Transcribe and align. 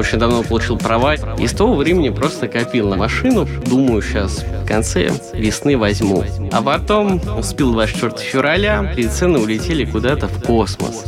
очень 0.00 0.18
давно 0.18 0.42
получил 0.42 0.78
права, 0.78 1.14
и 1.14 1.46
с 1.46 1.52
того 1.52 1.74
времени 1.76 2.08
просто 2.08 2.48
копил 2.48 2.88
на 2.88 2.96
машину. 2.96 3.46
Думаю, 3.66 4.02
сейчас 4.02 4.44
в 4.64 4.66
конце 4.66 5.10
весны 5.34 5.76
возьму. 5.76 6.24
А 6.52 6.62
потом 6.62 7.20
успел 7.38 7.72
24 7.72 8.16
февраля, 8.18 8.92
и 8.96 9.06
цены 9.06 9.38
улетели 9.38 9.84
куда-то 9.84 10.26
в 10.26 10.42
космос. 10.42 11.04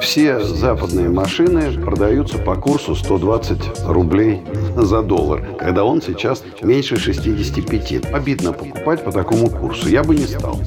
Все 0.00 0.40
западные 0.40 1.10
машины 1.10 1.72
продаются 1.72 2.38
по 2.38 2.54
курсу 2.54 2.96
120 2.96 3.86
рублей 3.86 4.40
за 4.74 5.02
доллар, 5.02 5.42
когда 5.58 5.84
он 5.84 6.00
сейчас 6.00 6.42
меньше 6.62 6.98
65. 6.98 8.12
Обидно 8.12 8.52
покупать 8.52 9.04
по 9.04 9.12
такому 9.12 9.50
курсу. 9.50 9.88
Я 9.88 10.02
бы 10.02 10.14
не 10.14 10.26
стал. 10.26 10.58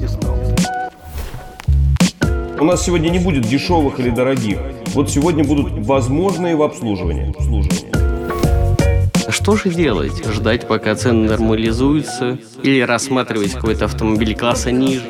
У 2.60 2.66
нас 2.66 2.84
сегодня 2.84 3.10
не 3.10 3.20
будет 3.20 3.46
дешевых 3.46 4.00
или 4.00 4.10
дорогих. 4.10 4.60
Вот 4.94 5.10
сегодня 5.10 5.44
будут 5.44 5.86
возможные 5.86 6.56
в 6.56 6.64
обслуживании. 6.64 7.30
обслуживании. 7.30 7.92
Что 9.30 9.56
же 9.56 9.70
делать? 9.70 10.26
Ждать, 10.26 10.68
пока 10.68 10.96
цены 10.96 11.30
нормализуются? 11.30 12.40
Или 12.64 12.82
рассматривать 12.82 13.54
какой-то 13.54 13.86
автомобиль 13.86 14.36
класса 14.36 14.72
ниже? 14.72 15.04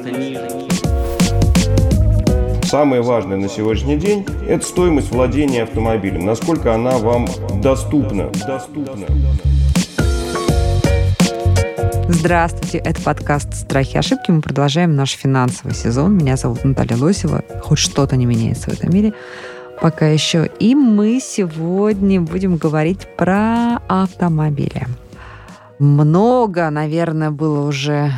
Самое 2.64 3.02
важное 3.02 3.38
на 3.38 3.48
сегодняшний 3.48 3.98
день– 3.98 4.26
это 4.48 4.66
стоимость 4.66 5.12
владения 5.12 5.64
автомобилем. 5.64 6.26
Насколько 6.26 6.76
она 6.76 6.98
вам 6.98 7.28
доступна. 7.64 8.30
доступна. 8.46 9.08
Здравствуйте, 12.10 12.80
это 12.80 13.02
подкаст 13.02 13.54
«Страхи 13.54 13.96
и 13.96 13.98
ошибки». 13.98 14.30
Мы 14.30 14.42
продолжаем 14.42 14.96
наш 14.96 15.12
финансовый 15.12 15.74
сезон. 15.74 16.18
Меня 16.18 16.36
зовут 16.36 16.66
Наталья 16.66 16.98
Лосева. 16.98 17.44
Хоть 17.64 17.80
что-то 17.80 18.18
не 18.18 18.26
меняется 18.26 18.72
в 18.72 18.74
этом 18.74 18.94
мире 18.94 19.14
пока 19.82 20.08
еще. 20.08 20.50
И 20.60 20.76
мы 20.76 21.20
сегодня 21.22 22.22
будем 22.22 22.58
говорить 22.58 23.08
про 23.18 23.78
автомобили. 23.88 24.88
Много, 25.80 26.70
наверное, 26.70 27.32
было 27.32 27.68
уже 27.68 28.12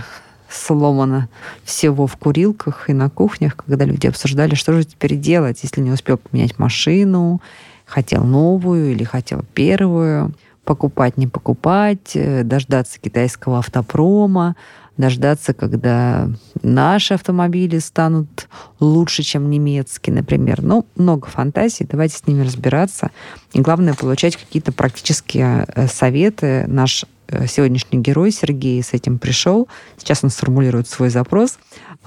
сломано 0.50 1.30
всего 1.64 2.08
в 2.08 2.18
курилках 2.18 2.90
и 2.90 2.94
на 2.94 3.09
кухнях, 3.09 3.56
когда 3.56 3.86
люди 3.86 4.08
обсуждали, 4.08 4.56
что 4.56 4.73
же 4.73 4.84
теперь 4.84 5.16
делать, 5.16 5.59
если 5.64 5.81
не 5.81 5.92
успел 5.92 6.18
поменять 6.18 6.59
машину, 6.59 7.42
хотел 7.86 8.23
новую 8.23 8.92
или 8.92 9.03
хотел 9.03 9.44
первую 9.53 10.34
покупать, 10.66 11.18
не 11.18 11.28
покупать, 11.28 12.16
э, 12.16 12.44
дождаться 12.44 13.00
китайского 13.00 13.59
автопрома, 13.59 14.56
дождаться, 15.02 15.54
когда 15.54 16.30
наши 16.64 17.16
автомобили 17.16 17.80
станут 17.80 18.48
лучше, 18.80 19.24
чем 19.24 19.50
немецкие, 19.50 20.16
например. 20.16 20.62
Ну, 20.62 20.86
много 20.96 21.28
фантазий, 21.28 21.86
давайте 21.90 22.18
с 22.18 22.28
ними 22.28 22.44
разбираться. 22.44 23.12
И 23.52 23.60
главное, 23.60 23.94
получать 23.94 24.38
какие-то 24.38 24.72
практические 24.72 25.66
э, 25.68 25.88
советы. 25.88 26.66
Наш 26.68 27.06
э, 27.28 27.48
сегодняшний 27.48 28.00
герой 28.00 28.32
Сергей 28.32 28.82
с 28.82 28.94
этим 28.94 29.20
пришел. 29.20 29.68
Сейчас 29.98 30.24
он 30.24 30.30
сформулирует 30.30 30.88
свой 30.88 31.10
запрос. 31.10 31.58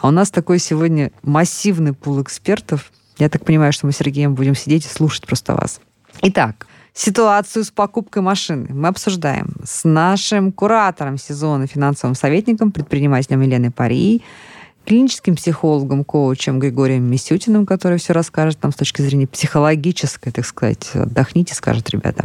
А 0.00 0.08
у 0.08 0.10
нас 0.10 0.30
такой 0.30 0.58
сегодня 0.58 1.12
массивный 1.22 1.92
пул 1.92 2.22
экспертов. 2.22 2.90
Я 3.18 3.28
так 3.28 3.44
понимаю, 3.44 3.72
что 3.72 3.86
мы 3.86 3.92
с 3.92 3.96
Сергеем 3.96 4.34
будем 4.34 4.54
сидеть 4.54 4.86
и 4.86 4.88
слушать 4.88 5.26
просто 5.26 5.54
вас. 5.54 5.80
Итак, 6.22 6.66
ситуацию 6.94 7.64
с 7.64 7.70
покупкой 7.70 8.22
машины 8.22 8.68
мы 8.70 8.88
обсуждаем 8.88 9.54
с 9.64 9.84
нашим 9.84 10.52
куратором 10.52 11.18
сезона, 11.18 11.66
финансовым 11.66 12.14
советником, 12.14 12.72
предпринимателем 12.72 13.42
Еленой 13.42 13.70
Пари, 13.70 14.22
клиническим 14.86 15.36
психологом, 15.36 16.04
коучем 16.04 16.58
Григорием 16.58 17.04
Мисютиным, 17.10 17.66
который 17.66 17.98
все 17.98 18.12
расскажет 18.12 18.62
нам 18.62 18.72
с 18.72 18.76
точки 18.76 19.02
зрения 19.02 19.26
психологической, 19.26 20.32
так 20.32 20.46
сказать. 20.46 20.90
Отдохните, 20.94 21.54
скажет 21.54 21.90
ребята. 21.90 22.24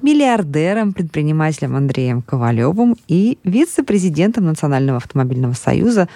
Миллиардером, 0.00 0.92
предпринимателем 0.92 1.76
Андреем 1.76 2.22
Ковалевым 2.22 2.96
и 3.06 3.38
вице-президентом 3.44 4.46
Национального 4.46 4.96
автомобильного 4.96 5.52
союза, 5.52 6.08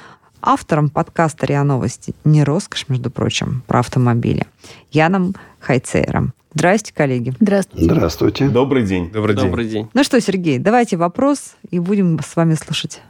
автором 0.43 0.89
подкаста 0.89 1.47
РИА 1.47 1.63
Новости 1.63 2.15
«Не 2.25 2.43
роскошь», 2.43 2.89
между 2.89 3.11
прочим, 3.11 3.63
про 3.67 3.81
автомобили, 3.81 4.47
Яном 4.91 5.35
Хайцейром. 5.61 6.33
Здрасте, 6.57 6.91
коллеги. 6.95 7.35
Здравствуйте. 7.39 7.85
Здравствуйте. 7.85 8.49
Добрый 8.49 8.83
день. 8.83 9.11
Добрый 9.13 9.37
день. 9.37 9.45
Добрый 9.45 9.67
день. 9.67 9.91
Ну 9.93 10.03
что, 10.03 10.19
Сергей, 10.23 10.59
давайте 10.59 10.97
вопрос 10.97 11.55
и 11.71 11.79
будем 11.79 12.19
с 12.19 12.35
вами 12.35 12.55
слушать. 12.55 13.03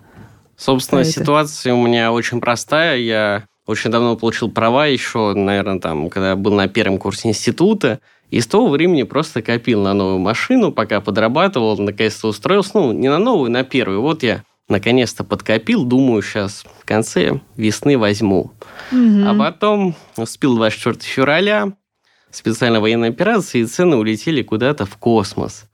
Собственно, 0.57 1.03
Про 1.03 1.09
ситуация 1.09 1.73
это. 1.73 1.81
у 1.81 1.87
меня 1.87 2.11
очень 2.11 2.41
простая. 2.41 2.99
Я 2.99 3.45
очень 3.65 3.93
давно 3.93 4.17
получил 4.17 4.51
права 4.51 4.87
еще, 4.87 5.33
наверное, 5.35 5.79
там, 5.79 6.11
когда 6.11 6.35
был 6.35 6.55
на 6.55 6.67
первом 6.67 6.99
курсе 6.99 7.29
института. 7.29 8.01
И 8.31 8.41
с 8.41 8.49
того 8.49 8.69
времени 8.69 9.05
просто 9.05 9.43
копил 9.43 9.81
на 9.81 9.95
новую 9.95 10.19
машину, 10.19 10.73
пока 10.73 11.01
подрабатывал, 11.01 11.79
наконец-то 11.79 12.27
устроился. 12.27 12.73
Ну, 12.75 12.91
не 12.91 13.09
на 13.09 13.19
новую, 13.19 13.53
на 13.53 13.63
первую. 13.63 14.03
Вот 14.03 14.25
я 14.25 14.43
наконец-то 14.69 15.23
подкопил, 15.23 15.85
думаю, 15.85 16.21
сейчас 16.21 16.65
в 16.81 16.85
конце 16.85 17.39
весны 17.57 17.97
возьму. 17.97 18.51
Угу. 18.91 19.23
А 19.25 19.35
потом 19.39 19.95
успел 20.17 20.57
24 20.57 20.99
февраля, 21.03 21.73
специальной 22.37 22.81
военной 22.81 23.09
операции, 23.09 23.61
и 23.61 23.67
цены 23.67 23.97
улетели 23.97 24.43
куда-то 24.43 24.87
в 24.87 24.97
космос. 24.97 25.65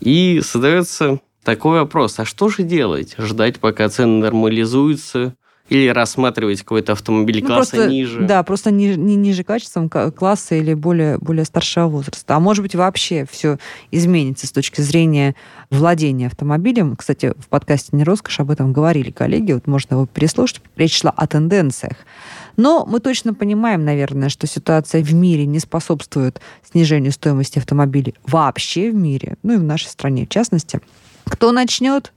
И 0.00 0.40
создается 0.44 1.20
такой 1.42 1.80
вопрос, 1.80 2.18
а 2.18 2.24
что 2.24 2.48
же 2.48 2.62
делать? 2.62 3.14
Ждать, 3.18 3.60
пока 3.60 3.88
цены 3.88 4.20
нормализуются? 4.20 5.34
Или 5.68 5.88
рассматривать 5.88 6.60
какой-то 6.60 6.92
автомобиль 6.92 7.40
ну, 7.40 7.48
класса 7.48 7.76
просто, 7.76 7.90
ниже? 7.90 8.20
Да, 8.20 8.42
просто 8.44 8.70
ни, 8.70 8.94
не 8.94 9.16
ниже 9.16 9.42
качеством 9.42 9.88
класса 9.88 10.54
или 10.54 10.74
более, 10.74 11.18
более 11.18 11.44
старшего 11.44 11.88
возраста. 11.88 12.36
А 12.36 12.40
может 12.40 12.62
быть, 12.62 12.76
вообще 12.76 13.26
все 13.28 13.58
изменится 13.90 14.46
с 14.46 14.52
точки 14.52 14.80
зрения 14.80 15.34
владения 15.70 16.28
автомобилем. 16.28 16.94
Кстати, 16.94 17.32
в 17.36 17.48
подкасте 17.48 17.96
«Не 17.96 18.04
роскошь» 18.04 18.38
об 18.38 18.52
этом 18.52 18.72
говорили 18.72 19.10
коллеги. 19.10 19.52
Вот 19.52 19.66
можно 19.66 19.94
его 19.94 20.06
переслушать. 20.06 20.60
Речь 20.76 21.00
шла 21.00 21.10
о 21.10 21.26
тенденциях. 21.26 21.96
Но 22.56 22.84
мы 22.86 23.00
точно 23.00 23.34
понимаем, 23.34 23.84
наверное, 23.84 24.28
что 24.28 24.46
ситуация 24.46 25.02
в 25.02 25.12
мире 25.12 25.46
не 25.46 25.58
способствует 25.58 26.40
снижению 26.70 27.12
стоимости 27.12 27.58
автомобилей 27.58 28.14
вообще 28.26 28.90
в 28.90 28.94
мире, 28.94 29.36
ну 29.42 29.54
и 29.54 29.56
в 29.56 29.62
нашей 29.62 29.88
стране 29.88 30.26
в 30.26 30.28
частности. 30.28 30.80
Кто 31.24 31.52
начнет? 31.52 32.12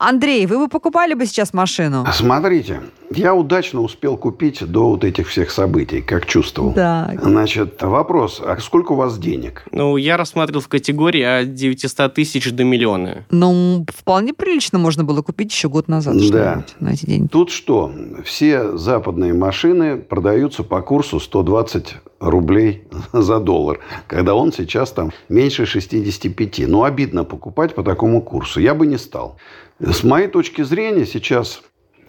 Андрей, 0.00 0.46
вы 0.46 0.58
бы 0.58 0.68
покупали 0.68 1.12
бы 1.12 1.26
сейчас 1.26 1.52
машину? 1.52 2.06
Смотрите, 2.10 2.80
я 3.10 3.34
удачно 3.34 3.82
успел 3.82 4.16
купить 4.16 4.64
до 4.66 4.88
вот 4.88 5.04
этих 5.04 5.28
всех 5.28 5.50
событий, 5.50 6.00
как 6.00 6.24
чувствовал. 6.24 6.72
Да. 6.72 7.12
Значит, 7.22 7.82
вопрос, 7.82 8.40
а 8.42 8.56
сколько 8.60 8.92
у 8.92 8.94
вас 8.94 9.18
денег? 9.18 9.66
Ну, 9.72 9.98
я 9.98 10.16
рассматривал 10.16 10.62
в 10.62 10.68
категории 10.68 11.42
от 11.42 11.52
900 11.52 12.14
тысяч 12.14 12.50
до 12.50 12.64
миллиона. 12.64 13.26
Ну, 13.30 13.84
вполне 13.94 14.32
прилично 14.32 14.78
можно 14.78 15.04
было 15.04 15.20
купить 15.20 15.52
еще 15.52 15.68
год 15.68 15.86
назад 15.86 16.16
да. 16.30 16.64
на 16.80 16.94
эти 16.94 17.04
деньги. 17.04 17.28
Тут 17.28 17.50
что? 17.50 17.92
Все 18.24 18.78
западные 18.78 19.34
машины 19.34 19.98
продаются 19.98 20.62
по 20.62 20.80
курсу 20.80 21.20
120 21.20 21.96
рублей 22.20 22.84
за 23.12 23.38
доллар, 23.38 23.80
когда 24.06 24.34
он 24.34 24.50
сейчас 24.50 24.92
там 24.92 25.12
меньше 25.28 25.66
65. 25.66 26.68
Ну, 26.68 26.84
обидно 26.84 27.24
покупать 27.24 27.74
по 27.74 27.82
такому 27.82 28.22
курсу. 28.22 28.60
Я 28.60 28.74
бы 28.74 28.86
не 28.86 28.96
стал. 28.96 29.36
С 29.80 30.04
моей 30.04 30.28
точки 30.28 30.60
зрения 30.60 31.06
сейчас, 31.06 31.62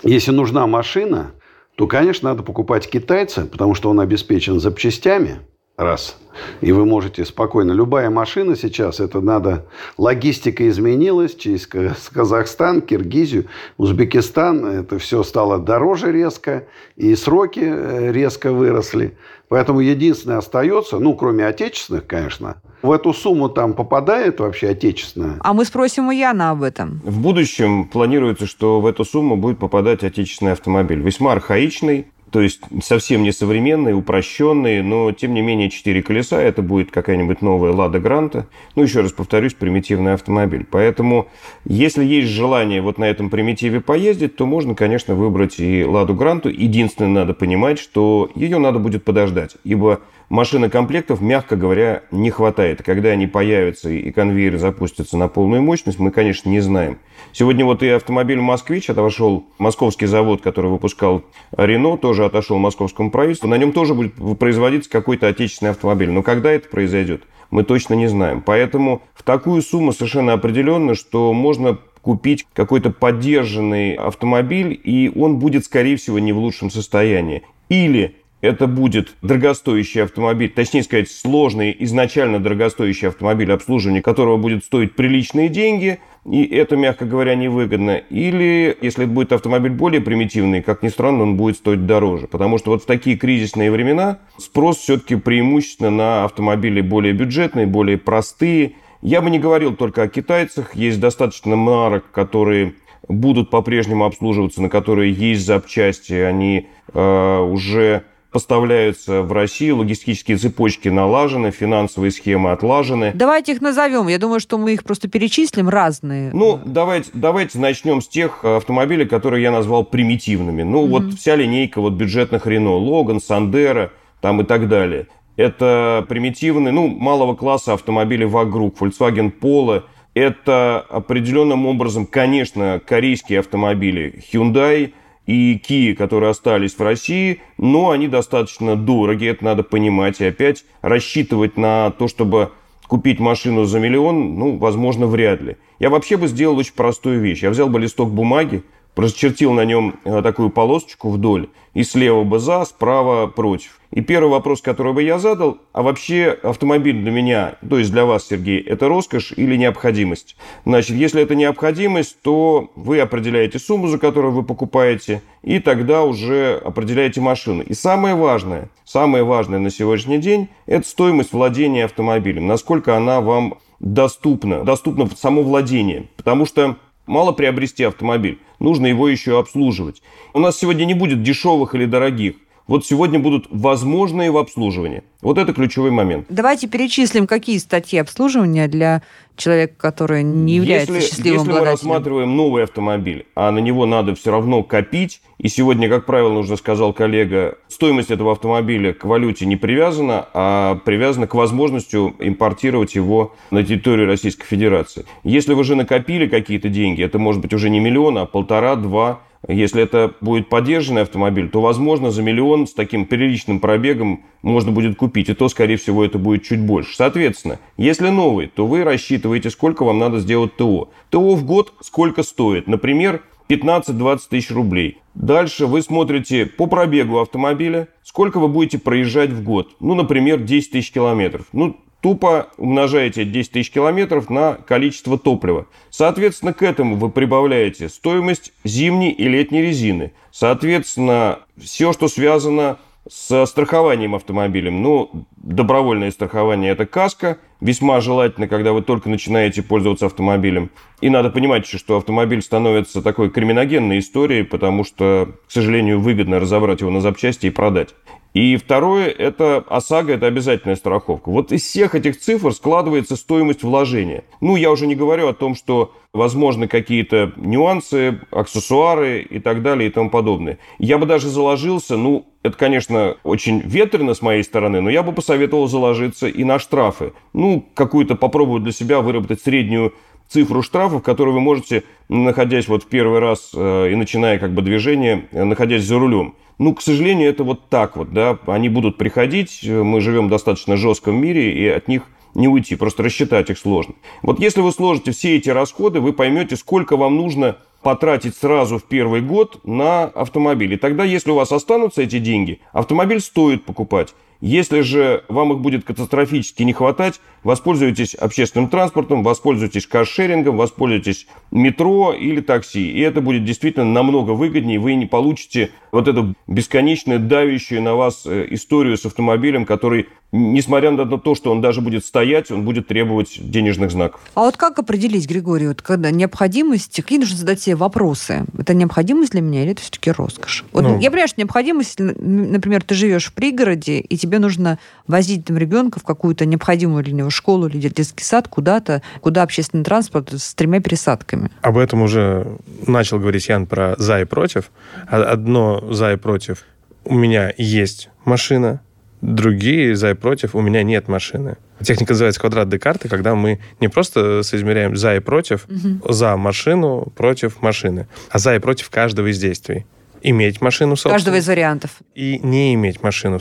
если 0.04 0.32
нужна 0.32 0.68
машина, 0.68 1.32
то, 1.76 1.88
конечно, 1.88 2.30
надо 2.30 2.44
покупать 2.44 2.90
китайца, 2.90 3.46
потому 3.46 3.76
что 3.76 3.90
он 3.90 4.02
обеспечен 4.02 4.60
запчастями, 4.60 5.40
раз. 5.78 6.18
И 6.60 6.74
вы 6.74 6.86
можете 6.86 7.24
спокойно, 7.24 7.72
любая 7.72 8.10
машина 8.10 8.58
сейчас, 8.58 9.00
это 9.00 9.22
надо, 9.22 9.68
логистика 9.98 10.68
изменилась 10.68 11.34
через 11.34 11.66
Казахстан, 11.66 12.82
Киргизию, 12.82 13.46
Узбекистан, 13.78 14.66
это 14.66 15.00
все 15.00 15.24
стало 15.24 15.58
дороже 15.58 16.12
резко, 16.12 16.68
и 16.98 17.16
сроки 17.16 17.64
э, 17.64 18.12
резко 18.12 18.52
выросли. 18.52 19.18
Поэтому 19.48 19.80
единственное 19.80 20.40
остается, 20.40 21.00
ну, 21.00 21.16
кроме 21.16 21.48
отечественных, 21.48 22.06
конечно, 22.06 22.62
в 22.82 22.92
эту 22.92 23.14
сумму 23.14 23.50
там 23.50 23.74
попадает 23.74 24.40
вообще 24.40 24.70
отечественная? 24.70 25.38
А 25.40 25.54
мы 25.54 25.66
спросим 25.66 26.08
у 26.08 26.12
Яна 26.12 26.52
об 26.52 26.64
этом. 26.64 27.02
В 27.04 27.20
будущем 27.20 27.86
планируется, 27.86 28.48
что 28.48 28.82
в 28.82 28.86
эту 28.86 29.06
сумму 29.06 29.36
будет 29.36 29.60
попадать 29.60 30.04
отечественный 30.04 30.54
автомобиль. 30.54 31.00
Весьма 31.00 31.34
архаичный, 31.34 32.08
то 32.32 32.40
есть 32.40 32.62
совсем 32.82 33.24
не 33.24 33.34
современный, 33.34 33.94
упрощенный, 33.94 34.82
но 34.82 35.12
тем 35.12 35.34
не 35.34 35.42
менее 35.42 35.70
четыре 35.70 36.02
колеса, 36.02 36.42
это 36.42 36.62
будет 36.62 36.90
какая-нибудь 36.90 37.42
новая 37.42 37.74
Лада 37.74 38.00
Гранта. 38.00 38.48
Ну, 38.76 38.84
еще 38.84 39.02
раз 39.02 39.12
повторюсь, 39.12 39.54
примитивный 39.54 40.14
автомобиль. 40.14 40.66
Поэтому, 40.70 41.28
если 41.66 42.06
есть 42.06 42.30
желание 42.30 42.82
вот 42.82 42.98
на 42.98 43.04
этом 43.04 43.30
примитиве 43.30 43.82
поездить, 43.82 44.38
то 44.38 44.46
можно, 44.46 44.76
конечно, 44.76 45.14
выбрать 45.14 45.60
и 45.60 45.84
Ладу 45.84 46.16
Гранту. 46.16 46.50
Единственное, 46.50 47.12
надо 47.12 47.34
понимать, 47.34 47.80
что 47.80 48.32
ее 48.34 48.60
надо 48.60 48.80
будет 48.80 49.04
подождать, 49.04 49.58
ибо 49.66 50.00
машинокомплектов, 50.32 51.20
мягко 51.20 51.58
говоря, 51.58 52.04
не 52.10 52.30
хватает. 52.32 52.82
Когда 52.82 53.10
они 53.10 53.28
появятся 53.28 53.90
и 53.90 54.12
конвейер 54.12 54.58
запустится 54.58 55.18
на 55.18 55.28
полную 55.28 55.62
мощность, 55.62 56.00
мы, 56.00 56.10
конечно, 56.10 56.50
не 56.50 56.62
знаем. 56.62 57.00
Сегодня 57.34 57.66
вот 57.66 57.84
и 57.84 57.90
автомобиль 57.90 58.40
«Москвич» 58.40 58.90
отошел, 58.90 59.46
московский 59.60 60.06
завод, 60.06 60.42
который 60.42 60.72
выпускал 60.72 61.24
«Рено», 61.56 61.98
тоже 61.98 62.24
отошел 62.24 62.58
московскому 62.58 63.12
правительству. 63.12 63.50
На 63.50 63.58
нем 63.58 63.74
тоже 63.74 63.94
будет 63.94 64.14
производиться 64.40 64.90
какой-то 64.90 65.28
отечественный 65.28 65.72
автомобиль. 65.72 66.10
Но 66.10 66.24
когда 66.24 66.50
это 66.50 66.70
произойдет, 66.70 67.24
мы 67.52 67.64
точно 67.64 67.96
не 67.96 68.08
знаем. 68.08 68.42
Поэтому 68.42 69.02
в 69.14 69.24
такую 69.24 69.62
сумму 69.62 69.92
совершенно 69.92 70.32
определенно, 70.32 70.96
что 70.96 71.34
можно 71.34 71.78
купить 72.02 72.48
какой-то 72.54 72.90
поддержанный 72.92 73.96
автомобиль, 73.96 74.80
и 74.82 75.12
он 75.14 75.40
будет, 75.40 75.66
скорее 75.66 75.98
всего, 75.98 76.20
не 76.20 76.32
в 76.32 76.38
лучшем 76.38 76.72
состоянии. 76.72 77.44
Или 77.68 78.16
это 78.42 78.68
будет 78.68 79.16
дорогостоящий 79.22 80.04
автомобиль, 80.04 80.50
точнее 80.50 80.84
сказать, 80.84 81.10
сложный, 81.10 81.76
изначально 81.80 82.40
дорогостоящий 82.40 83.08
автомобиль, 83.08 83.52
обслуживание 83.52 84.02
которого 84.02 84.38
будет 84.38 84.66
стоить 84.66 84.96
приличные 84.96 85.48
деньги, 85.48 86.00
и 86.26 86.44
это, 86.44 86.76
мягко 86.76 87.06
говоря, 87.06 87.34
невыгодно. 87.36 87.98
Или, 88.10 88.78
если 88.82 89.06
это 89.06 89.14
будет 89.14 89.32
автомобиль 89.32 89.72
более 89.72 90.02
примитивный, 90.02 90.62
как 90.62 90.84
ни 90.84 90.90
странно, 90.90 91.24
он 91.24 91.36
будет 91.36 91.56
стоить 91.56 91.86
дороже. 91.88 92.28
Потому 92.28 92.60
что 92.60 92.72
вот 92.72 92.84
в 92.84 92.86
такие 92.86 93.18
кризисные 93.18 93.72
времена 93.72 94.20
спрос 94.38 94.78
все-таки 94.78 95.16
преимущественно 95.16 95.90
на 95.90 96.24
автомобили 96.26 96.82
более 96.82 97.14
бюджетные, 97.14 97.66
более 97.66 97.98
простые. 97.98 98.74
Я 99.02 99.22
бы 99.22 99.32
не 99.32 99.40
говорил 99.40 99.76
только 99.76 100.04
о 100.04 100.08
китайцах. 100.08 100.76
Есть 100.76 101.00
достаточно 101.00 101.56
марок, 101.56 102.12
которые 102.12 102.76
будут 103.08 103.50
по-прежнему 103.50 104.06
обслуживаться, 104.06 104.62
на 104.62 104.70
которые 104.70 105.12
есть 105.12 105.44
запчасти. 105.44 106.14
Они 106.14 106.68
э, 106.94 107.40
уже 107.40 108.04
поставляются 108.32 109.22
в 109.22 109.32
Россию, 109.34 109.78
логистические 109.78 110.38
цепочки 110.38 110.88
налажены, 110.88 111.52
финансовые 111.52 112.12
схемы 112.12 112.52
отлажены. 112.52 113.12
Давайте 113.14 113.52
их 113.52 113.62
назовем. 113.62 114.08
Я 114.08 114.18
думаю, 114.18 114.40
что 114.40 114.58
мы 114.58 114.74
их 114.74 114.84
просто 114.84 115.10
перечислим 115.10 115.68
разные. 115.68 116.32
Ну, 116.34 116.60
давайте, 116.66 117.12
давайте 117.14 117.60
начнем 117.60 118.02
с 118.02 118.08
тех 118.08 118.44
автомобилей, 118.46 119.06
которые 119.06 119.44
я 119.44 119.52
назвал 119.52 119.84
примитивными. 119.84 120.64
Ну, 120.64 120.86
mm-hmm. 120.86 120.90
вот 120.90 121.14
вся 121.16 121.36
линейка 121.36 121.82
вот 121.82 121.94
бюджетных 121.94 122.48
Рено, 122.48 122.76
Логан, 122.76 123.20
Сандера, 123.20 123.92
там 124.22 124.42
и 124.42 124.46
так 124.46 124.70
далее. 124.70 125.08
Это 125.36 126.06
примитивные, 126.08 126.72
ну, 126.72 126.88
малого 126.88 127.36
класса 127.36 127.74
автомобили 127.74 128.24
Вагрук, 128.24 128.78
Volkswagen 128.80 129.32
Polo. 129.38 129.84
Это 130.14 130.86
определенным 130.90 131.66
образом, 131.66 132.06
конечно, 132.06 132.82
корейские 132.86 133.40
автомобили 133.40 134.24
Hyundai– 134.32 134.94
и 135.26 135.62
Kia, 135.64 135.94
которые 135.94 136.32
остались 136.32 136.76
в 136.76 136.82
России, 136.82 137.42
но 137.58 137.92
они 137.92 138.08
достаточно 138.08 138.76
дороги, 138.76 139.28
это 139.28 139.46
надо 139.46 139.64
понимать. 139.64 140.20
И 140.20 140.26
опять 140.26 140.66
рассчитывать 140.82 141.58
на 141.58 141.92
то, 141.92 142.08
чтобы 142.08 142.52
купить 142.88 143.20
машину 143.20 143.66
за 143.66 143.80
миллион, 143.80 144.38
ну, 144.38 144.58
возможно, 144.58 145.08
вряд 145.08 145.42
ли. 145.42 145.58
Я 145.80 145.90
вообще 145.90 146.18
бы 146.18 146.28
сделал 146.28 146.58
очень 146.58 146.74
простую 146.74 147.22
вещь. 147.22 147.42
Я 147.44 147.50
взял 147.50 147.70
бы 147.70 147.80
листок 147.80 148.12
бумаги, 148.12 148.64
прочертил 148.96 149.54
на 149.54 149.66
нем 149.66 149.96
э, 150.04 150.22
такую 150.22 150.50
полосочку 150.50 151.10
вдоль, 151.10 151.50
и 151.74 151.84
слева 151.84 152.24
бы 152.24 152.40
за, 152.40 152.66
справа 152.66 153.28
против. 153.28 153.80
И 153.92 154.02
первый 154.02 154.30
вопрос, 154.30 154.62
который 154.62 154.94
бы 154.94 155.04
я 155.04 155.20
задал, 155.20 155.58
а 155.74 155.82
вообще 155.82 156.38
автомобиль 156.44 157.02
для 157.02 157.12
меня, 157.12 157.56
то 157.68 157.78
есть 157.78 157.92
для 157.92 158.06
вас, 158.06 158.28
Сергей, 158.28 158.60
это 158.60 158.88
роскошь 158.88 159.34
или 159.36 159.58
необходимость? 159.58 160.38
Значит, 160.66 160.96
если 160.96 161.22
это 161.22 161.36
необходимость, 161.36 162.22
то 162.22 162.72
вы 162.76 163.02
определяете 163.02 163.60
сумму, 163.60 163.88
за 163.88 163.98
которую 163.98 164.34
вы 164.34 164.44
покупаете, 164.44 165.22
и 165.44 165.60
тогда 165.60 166.04
уже 166.04 166.62
определяете 166.64 167.20
машину. 167.20 167.64
И 167.64 167.74
самое 167.74 168.16
важное, 168.16 168.70
самое 168.86 169.26
важное 169.26 169.60
на 169.60 169.70
сегодняшний 169.70 170.20
день, 170.20 170.48
это 170.68 170.88
стоимость 170.88 171.34
владения 171.34 171.84
автомобилем, 171.84 172.48
насколько 172.48 172.96
она 172.96 173.20
вам 173.20 173.56
доступна, 173.82 174.64
доступна 174.64 175.10
само 175.18 175.44
владение. 175.44 176.08
Потому 176.16 176.46
что 176.46 176.78
Мало 177.06 177.32
приобрести 177.32 177.84
автомобиль, 177.84 178.40
нужно 178.60 178.86
его 178.88 179.10
еще 179.10 179.40
обслуживать. 179.40 180.02
У 180.34 180.40
нас 180.40 180.58
сегодня 180.58 180.86
не 180.86 180.94
будет 180.94 181.24
дешевых 181.24 181.76
или 181.76 181.86
дорогих. 181.86 182.36
Вот 182.68 182.86
сегодня 182.86 183.20
будут 183.20 183.48
возможные 183.50 184.32
в 184.32 184.38
обслуживании. 184.38 185.04
Вот 185.22 185.38
это 185.38 185.52
ключевой 185.52 185.92
момент. 185.92 186.28
Давайте 186.30 186.68
перечислим, 186.68 187.28
какие 187.28 187.58
статьи 187.58 188.00
обслуживания 188.00 188.68
для 188.68 189.02
человека, 189.36 189.74
который 189.78 190.24
не 190.24 190.56
является 190.56 190.94
если, 190.94 191.10
счастливым 191.10 191.40
если 191.40 191.60
мы 191.60 191.66
рассматриваем 191.66 192.36
новый 192.38 192.64
автомобиль, 192.64 193.26
а 193.36 193.52
на 193.52 193.60
него 193.60 193.86
надо 193.86 194.16
все 194.16 194.32
равно 194.32 194.64
копить, 194.64 195.22
и 195.42 195.48
сегодня, 195.48 195.90
как 195.90 196.06
правило, 196.06 196.32
нужно 196.32 196.56
сказал 196.56 196.94
коллега, 196.94 197.58
стоимость 197.68 198.12
этого 198.12 198.34
автомобиля 198.34 198.94
к 198.94 199.06
валюте 199.06 199.48
не 199.48 199.56
привязана, 199.56 200.28
а 200.36 200.76
привязана 200.86 201.26
к 201.26 201.34
возможности 201.34 201.96
импортировать 201.96 202.94
его 202.94 203.34
на 203.50 203.64
территорию 203.64 204.06
Российской 204.06 204.46
Федерации. 204.46 205.06
Если 205.24 205.56
вы 205.56 205.62
уже 205.62 205.76
накопили 205.76 206.28
какие-то 206.28 206.70
деньги, 206.70 207.04
это 207.04 207.18
может 207.18 207.42
быть 207.42 207.56
уже 207.56 207.72
не 207.72 207.80
миллион, 207.80 208.20
а 208.20 208.28
полтора-два 208.28 209.22
если 209.48 209.82
это 209.82 210.14
будет 210.22 210.50
поддержанный 210.50 211.02
автомобиль, 211.02 211.50
то, 211.50 211.62
возможно, 211.62 212.12
за 212.12 212.22
миллион 212.22 212.68
с 212.68 212.74
таким 212.76 213.08
приличным 213.08 213.60
пробегом 213.60 214.24
можно 214.44 214.72
будет 214.72 214.96
купить. 214.96 215.30
И 215.30 215.34
то, 215.34 215.50
скорее 215.50 215.78
всего, 215.78 216.06
это 216.06 216.20
будет 216.20 216.44
чуть 216.44 216.62
больше. 216.62 216.96
Соответственно, 216.96 217.58
если 217.76 218.10
новый, 218.10 218.46
то 218.46 218.68
вы 218.68 218.84
рассчитываете, 218.84 219.50
сколько 219.50 219.84
вам 219.84 219.98
надо 219.98 220.20
сделать 220.20 220.56
ТО. 220.58 220.90
ТО 221.10 221.34
в 221.34 221.44
год 221.44 221.74
сколько 221.82 222.22
стоит. 222.22 222.68
Например, 222.68 223.24
15-20 223.50 224.20
тысяч 224.30 224.52
рублей. 224.52 225.01
Дальше 225.14 225.68
вы 225.68 225.82
смотрите 225.82 226.46
по 226.46 226.68
пробегу 226.68 227.20
автомобиля, 227.20 227.90
сколько 228.04 228.40
вы 228.40 228.48
будете 228.48 228.80
проезжать 228.80 229.32
в 229.32 229.44
год. 229.44 229.76
Ну, 229.80 229.94
например, 229.94 230.40
10 230.40 230.72
тысяч 230.72 230.92
километров. 230.92 231.46
Ну, 231.52 231.78
тупо 232.02 232.48
умножаете 232.58 233.26
10 233.26 233.52
тысяч 233.52 233.72
километров 233.72 234.30
на 234.30 234.54
количество 234.54 235.18
топлива. 235.18 235.68
Соответственно, 235.90 236.54
к 236.54 236.64
этому 236.64 236.96
вы 236.96 237.10
прибавляете 237.10 237.90
стоимость 237.90 238.54
зимней 238.64 239.12
и 239.12 239.28
летней 239.28 239.62
резины. 239.62 240.14
Соответственно, 240.32 241.40
все, 241.58 241.94
что 241.94 242.08
связано 242.08 242.78
с 242.91 242.91
страхованием 243.10 244.16
автомобилем. 244.16 244.82
Ну, 244.82 245.26
добровольное 245.38 246.12
страхование– 246.12 246.72
это 246.74 246.86
каска. 246.86 247.40
Весьма 247.60 248.00
желательно, 248.02 248.48
когда 248.48 248.74
вы 248.74 248.82
только 248.82 249.10
начинаете 249.10 249.64
пользоваться 249.64 250.06
автомобилем. 250.06 250.70
И 251.02 251.10
надо 251.10 251.30
понимать, 251.30 251.66
что 251.66 251.98
автомобиль 251.98 252.42
становится 252.42 253.02
такой 253.02 253.30
криминогенной 253.30 254.00
историей, 254.00 254.44
потому 254.44 254.84
что, 254.84 255.36
к 255.48 255.52
сожалению, 255.52 256.00
выгодно 256.00 256.40
разобрать 256.40 256.82
его 256.82 256.92
на 256.92 257.02
запчасти 257.02 257.48
и 257.48 257.52
продать. 257.52 257.90
И 258.34 258.56
второе, 258.56 259.10
это 259.10 259.58
ОСАГО, 259.68 260.14
это 260.14 260.28
обязательная 260.28 260.78
страховка. 260.78 261.30
Вот 261.30 261.52
из 261.52 261.64
всех 261.64 261.96
этих 261.96 262.18
цифр 262.18 262.54
складывается 262.54 263.18
стоимость 263.18 263.64
вложения. 263.64 264.24
Ну, 264.40 264.56
я 264.56 264.72
уже 264.72 264.88
не 264.88 264.96
говорю 264.96 265.28
о 265.28 265.34
том, 265.34 265.54
что 265.54 265.94
возможны 266.14 266.68
какие-то 266.68 267.34
нюансы, 267.36 268.22
аксессуары 268.32 269.22
и 269.22 269.40
так 269.40 269.62
далее 269.62 269.90
и 269.90 269.92
тому 269.92 270.10
подобное. 270.10 270.60
Я 270.80 270.98
бы 270.98 271.06
даже 271.06 271.28
заложился, 271.28 271.98
ну, 271.98 272.26
это, 272.44 272.58
конечно, 272.58 273.18
очень 273.24 273.60
ветрено 273.60 274.14
с 274.14 274.22
моей 274.22 274.44
стороны, 274.44 274.82
но 274.82 274.90
я 274.90 275.04
бы 275.04 275.12
посоветовал 275.12 275.68
заложиться 275.68 276.28
и 276.28 276.44
на 276.44 276.58
штрафы. 276.58 277.14
Ну, 277.34 277.66
какую-то 277.74 278.16
попробовать 278.16 278.64
для 278.64 278.72
себя 278.72 279.02
выработать 279.02 279.42
среднюю 279.42 279.94
цифру 280.32 280.64
штрафов, 280.64 281.04
которые 281.04 281.34
вы 281.34 281.42
можете, 281.42 281.84
находясь 282.10 282.68
вот 282.68 282.84
в 282.84 282.88
первый 282.88 283.20
раз 283.20 283.52
э, 283.54 283.90
и 283.92 283.96
начиная 283.96 284.40
как 284.40 284.54
бы 284.54 284.62
движение, 284.62 285.28
э, 285.32 285.44
находясь 285.44 285.84
за 285.84 286.00
рулем. 286.00 286.36
Ну, 286.58 286.76
к 286.76 286.82
сожалению, 286.82 287.30
это 287.30 287.44
вот 287.44 287.70
так 287.70 287.98
вот, 287.98 288.14
да, 288.14 288.38
они 288.46 288.70
будут 288.70 288.98
приходить, 288.98 289.62
мы 289.64 290.00
живем 290.00 290.28
в 290.28 290.30
достаточно 290.30 290.78
жестком 290.78 291.16
мире, 291.16 291.52
и 291.54 291.68
от 291.68 291.88
них 291.88 292.04
не 292.36 292.48
уйти, 292.48 292.76
просто 292.76 293.04
рассчитать 293.04 293.50
их 293.50 293.58
сложно. 293.58 293.96
Вот 294.22 294.40
если 294.40 294.62
вы 294.62 294.72
сложите 294.72 295.12
все 295.12 295.38
эти 295.38 295.50
расходы, 295.50 296.00
вы 296.00 296.14
поймете, 296.14 296.56
сколько 296.56 296.98
вам 296.98 297.18
нужно 297.18 297.58
потратить 297.82 298.36
сразу 298.36 298.78
в 298.78 298.84
первый 298.84 299.22
год 299.22 299.60
на 299.66 300.04
автомобиль. 300.04 300.74
И 300.74 300.78
тогда, 300.78 301.04
если 301.04 301.32
у 301.32 301.36
вас 301.36 301.52
останутся 301.52 302.04
эти 302.04 302.20
деньги, 302.20 302.60
автомобиль 302.74 303.20
стоит 303.20 303.66
покупать. 303.66 304.14
Если 304.42 304.82
же 304.82 305.24
вам 305.28 305.54
их 305.54 305.60
будет 305.60 305.84
катастрофически 305.84 306.64
не 306.64 306.74
хватать, 306.74 307.22
воспользуйтесь 307.44 308.16
общественным 308.16 308.70
транспортом, 308.70 309.22
воспользуйтесь 309.22 309.86
каршерингом, 309.86 310.58
воспользуйтесь 310.58 311.28
метро 311.52 312.12
или 312.12 312.42
такси. 312.42 312.92
И 312.92 313.00
это 313.02 313.22
будет 313.22 313.46
действительно 313.46 313.86
намного 313.86 314.32
выгоднее. 314.32 314.80
Вы 314.80 314.96
не 314.96 315.06
получите 315.06 315.70
вот 315.92 316.08
эту 316.08 316.34
бесконечную 316.48 317.20
давящую 317.20 317.84
на 317.84 317.96
вас 317.96 318.26
э, 318.26 318.48
историю 318.50 318.98
с 318.98 319.06
автомобилем, 319.06 319.66
который, 319.66 320.10
несмотря 320.32 320.92
на 320.92 321.06
то, 321.06 321.36
что 321.36 321.52
он 321.52 321.62
даже 321.62 321.82
будет 321.82 322.06
стоять, 322.06 322.52
он 322.52 322.64
будет 322.64 322.88
требовать 322.88 323.38
денежных 323.40 323.92
знаков. 323.92 324.22
А 324.34 324.42
вот 324.42 324.58
как 324.58 324.80
определить, 324.80 325.28
Григорий, 325.28 325.68
вот 325.68 325.82
когда 325.82 326.12
необходимость, 326.12 326.96
какие 326.96 327.20
нужно 327.20 327.38
задать 327.38 327.62
себе 327.62 327.76
вопросы? 327.76 328.46
Это 328.58 328.74
необходимость 328.74 329.32
для 329.32 329.42
меня 329.42 329.64
или 329.64 329.72
это 329.72 329.82
все-таки 329.82 330.12
роскошь? 330.12 330.66
Вот 330.72 330.84
ну, 330.84 331.00
я 331.00 331.10
понимаю, 331.12 331.28
что 331.28 331.40
необходимость, 331.40 332.00
например, 332.00 332.84
ты 332.84 332.96
живешь 332.96 333.28
в 333.28 333.34
пригороде, 333.34 334.00
и 334.00 334.18
тебе 334.18 334.40
нужно 334.40 334.80
возить 335.08 335.46
там 335.46 335.58
ребенка 335.58 336.00
в 336.00 336.04
какую-то 336.04 336.46
необходимую 336.46 337.04
для 337.04 337.14
него 337.14 337.30
школу 337.30 337.68
или 337.68 337.90
детский 337.90 338.24
сад 338.24 338.48
куда-то, 338.48 339.02
куда 339.20 339.44
общественный 339.44 339.84
транспорт 339.84 340.34
с 340.34 340.54
тремя 340.54 340.80
пересадками. 340.80 341.52
Об 341.62 341.78
этом 341.78 342.02
уже 342.02 342.58
начал 342.88 343.20
говорить 343.20 343.48
Ян 343.50 343.66
про 343.66 343.96
«за» 343.98 344.22
и 344.22 344.26
«против». 344.26 344.72
Одно 345.08 345.94
«за» 345.94 346.14
и 346.14 346.16
«против». 346.16 346.66
У 347.04 347.16
меня 347.16 347.52
есть 347.58 348.10
машина, 348.26 348.82
Другие 349.22 349.96
за 349.96 350.12
и 350.12 350.14
против, 350.16 350.56
у 350.56 350.62
меня 350.62 350.82
нет 350.82 351.08
машины. 351.08 351.58
Техника 351.82 352.14
называется 352.14 352.40
квадрат 352.40 352.70
Декарта, 352.70 353.08
когда 353.08 353.36
мы 353.36 353.60
не 353.80 353.88
просто 353.88 354.42
соизмеряем 354.44 354.96
за 354.96 355.16
и 355.16 355.20
против, 355.20 355.66
угу. 355.66 356.12
за 356.12 356.36
машину 356.38 357.12
против 357.16 357.62
машины, 357.62 358.08
а 358.30 358.40
за 358.40 358.56
и 358.56 358.60
против 358.60 358.90
каждого 358.90 359.28
из 359.28 359.40
действий. 359.40 359.86
Иметь 360.24 360.62
машину, 360.62 360.96
собственно. 360.96 361.14
Каждого 361.16 361.36
из 361.36 361.48
вариантов. 361.48 361.92
И 362.16 362.40
не 362.42 362.74
иметь 362.74 363.04
машину. 363.04 363.40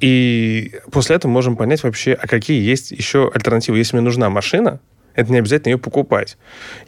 И 0.00 0.72
после 0.90 1.16
этого 1.16 1.30
можем 1.30 1.56
понять 1.56 1.82
вообще, 1.82 2.12
а 2.12 2.26
какие 2.26 2.62
есть 2.62 2.90
еще 2.90 3.30
альтернативы. 3.32 3.78
Если 3.78 3.96
мне 3.96 4.04
нужна 4.04 4.30
машина, 4.30 4.80
это 5.14 5.32
не 5.32 5.38
обязательно 5.38 5.72
ее 5.72 5.78
покупать. 5.78 6.36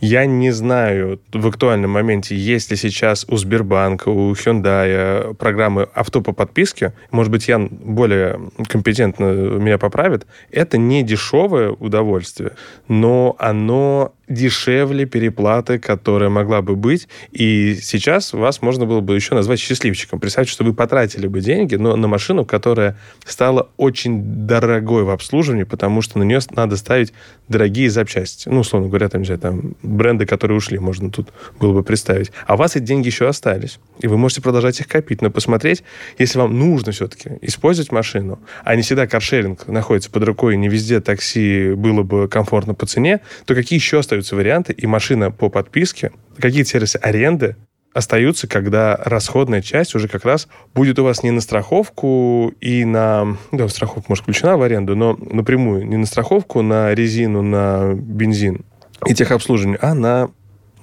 Я 0.00 0.26
не 0.26 0.50
знаю 0.50 1.20
в 1.32 1.46
актуальном 1.46 1.90
моменте, 1.90 2.36
есть 2.36 2.70
ли 2.70 2.76
сейчас 2.76 3.24
у 3.28 3.36
Сбербанка, 3.36 4.08
у 4.08 4.32
Hyundai 4.32 5.34
программы 5.34 5.88
авто 5.94 6.20
по 6.20 6.32
подписке. 6.32 6.92
Может 7.10 7.32
быть, 7.32 7.48
Ян 7.48 7.68
более 7.68 8.40
компетентно 8.68 9.24
меня 9.24 9.78
поправит. 9.78 10.26
Это 10.50 10.78
не 10.78 11.02
дешевое 11.02 11.70
удовольствие, 11.70 12.52
но 12.88 13.36
оно 13.38 14.12
дешевле 14.28 15.04
переплаты, 15.04 15.78
которая 15.78 16.30
могла 16.30 16.62
бы 16.62 16.76
быть. 16.76 17.08
И 17.32 17.76
сейчас 17.80 18.32
вас 18.32 18.62
можно 18.62 18.86
было 18.86 19.00
бы 19.00 19.14
еще 19.14 19.34
назвать 19.34 19.60
счастливчиком. 19.60 20.20
Представьте, 20.20 20.52
что 20.52 20.64
вы 20.64 20.74
потратили 20.74 21.26
бы 21.26 21.40
деньги 21.40 21.74
но 21.74 21.96
на 21.96 22.08
машину, 22.08 22.44
которая 22.44 22.96
стала 23.26 23.68
очень 23.76 24.46
дорогой 24.46 25.04
в 25.04 25.10
обслуживании, 25.10 25.64
потому 25.64 26.00
что 26.02 26.18
на 26.18 26.22
нее 26.22 26.40
надо 26.54 26.76
ставить 26.76 27.12
дорогие 27.48 27.90
запчасти. 27.90 28.48
Ну, 28.48 28.60
условно 28.60 28.88
говоря, 28.88 29.08
там, 29.08 29.22
не 29.22 29.26
знаю, 29.26 29.40
там 29.40 29.74
бренды, 29.82 30.24
которые 30.24 30.56
ушли, 30.56 30.78
можно 30.78 31.10
тут 31.10 31.28
было 31.60 31.72
бы 31.72 31.82
представить. 31.82 32.32
А 32.46 32.54
у 32.54 32.56
вас 32.56 32.76
эти 32.76 32.84
деньги 32.84 33.08
еще 33.08 33.28
остались. 33.28 33.78
И 34.00 34.06
вы 34.06 34.16
можете 34.16 34.42
продолжать 34.42 34.80
их 34.80 34.88
копить. 34.88 35.20
Но 35.20 35.30
посмотреть, 35.30 35.82
если 36.18 36.38
вам 36.38 36.58
нужно 36.58 36.92
все-таки 36.92 37.32
использовать 37.42 37.92
машину, 37.92 38.38
а 38.64 38.74
не 38.76 38.82
всегда 38.82 39.06
каршеринг 39.06 39.66
находится 39.68 40.10
под 40.10 40.24
рукой, 40.24 40.56
не 40.56 40.68
везде 40.68 41.00
такси 41.00 41.72
было 41.74 42.02
бы 42.02 42.28
комфортно 42.28 42.74
по 42.74 42.86
цене, 42.86 43.20
то 43.44 43.54
какие 43.54 43.78
еще 43.78 43.98
остаются 43.98 44.11
остаются 44.12 44.36
варианты, 44.36 44.74
и 44.74 44.86
машина 44.86 45.30
по 45.30 45.48
подписке, 45.48 46.12
какие 46.38 46.64
сервисы 46.64 46.96
аренды 46.96 47.56
остаются, 47.94 48.46
когда 48.46 48.94
расходная 48.96 49.62
часть 49.62 49.94
уже 49.94 50.06
как 50.06 50.26
раз 50.26 50.48
будет 50.74 50.98
у 50.98 51.04
вас 51.04 51.22
не 51.22 51.30
на 51.30 51.40
страховку 51.40 52.52
и 52.60 52.84
на... 52.84 53.38
Да, 53.52 53.68
страховка 53.68 54.06
может 54.10 54.24
включена 54.24 54.58
в 54.58 54.62
аренду, 54.62 54.94
но 54.96 55.16
напрямую 55.18 55.86
не 55.86 55.96
на 55.96 56.04
страховку, 56.04 56.60
на 56.60 56.94
резину, 56.94 57.42
на 57.42 57.94
бензин 57.94 58.64
и 59.06 59.14
техобслуживание, 59.14 59.78
а 59.80 59.94
на 59.94 60.30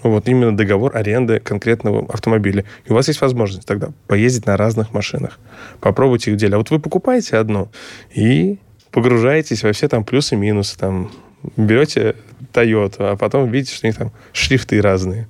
вот 0.02 0.28
именно 0.28 0.56
договор 0.58 0.96
аренды 0.96 1.40
конкретного 1.40 2.12
автомобиля. 2.12 2.66
И 2.86 2.92
у 2.92 2.96
вас 2.96 3.08
есть 3.10 3.22
возможность 3.22 3.68
тогда 3.68 3.90
поездить 4.08 4.48
на 4.48 4.58
разных 4.58 4.92
машинах, 4.92 5.40
попробовать 5.82 6.28
их 6.28 6.36
деле. 6.36 6.56
А 6.56 6.58
вот 6.58 6.72
вы 6.72 6.80
покупаете 6.80 7.38
одну 7.38 7.70
и 8.12 8.58
погружаетесь 8.92 9.64
во 9.64 9.72
все 9.72 9.88
там 9.88 10.04
плюсы 10.04 10.36
и 10.36 10.38
минусы, 10.38 10.78
там 10.78 11.12
берете 11.56 12.16
Toyota, 12.54 13.12
а 13.12 13.16
потом 13.16 13.50
видите, 13.52 13.76
что 13.76 13.88
у 13.88 13.90
них 13.90 13.98
там 13.98 14.12
шрифты 14.34 14.82
разные. 14.82 15.28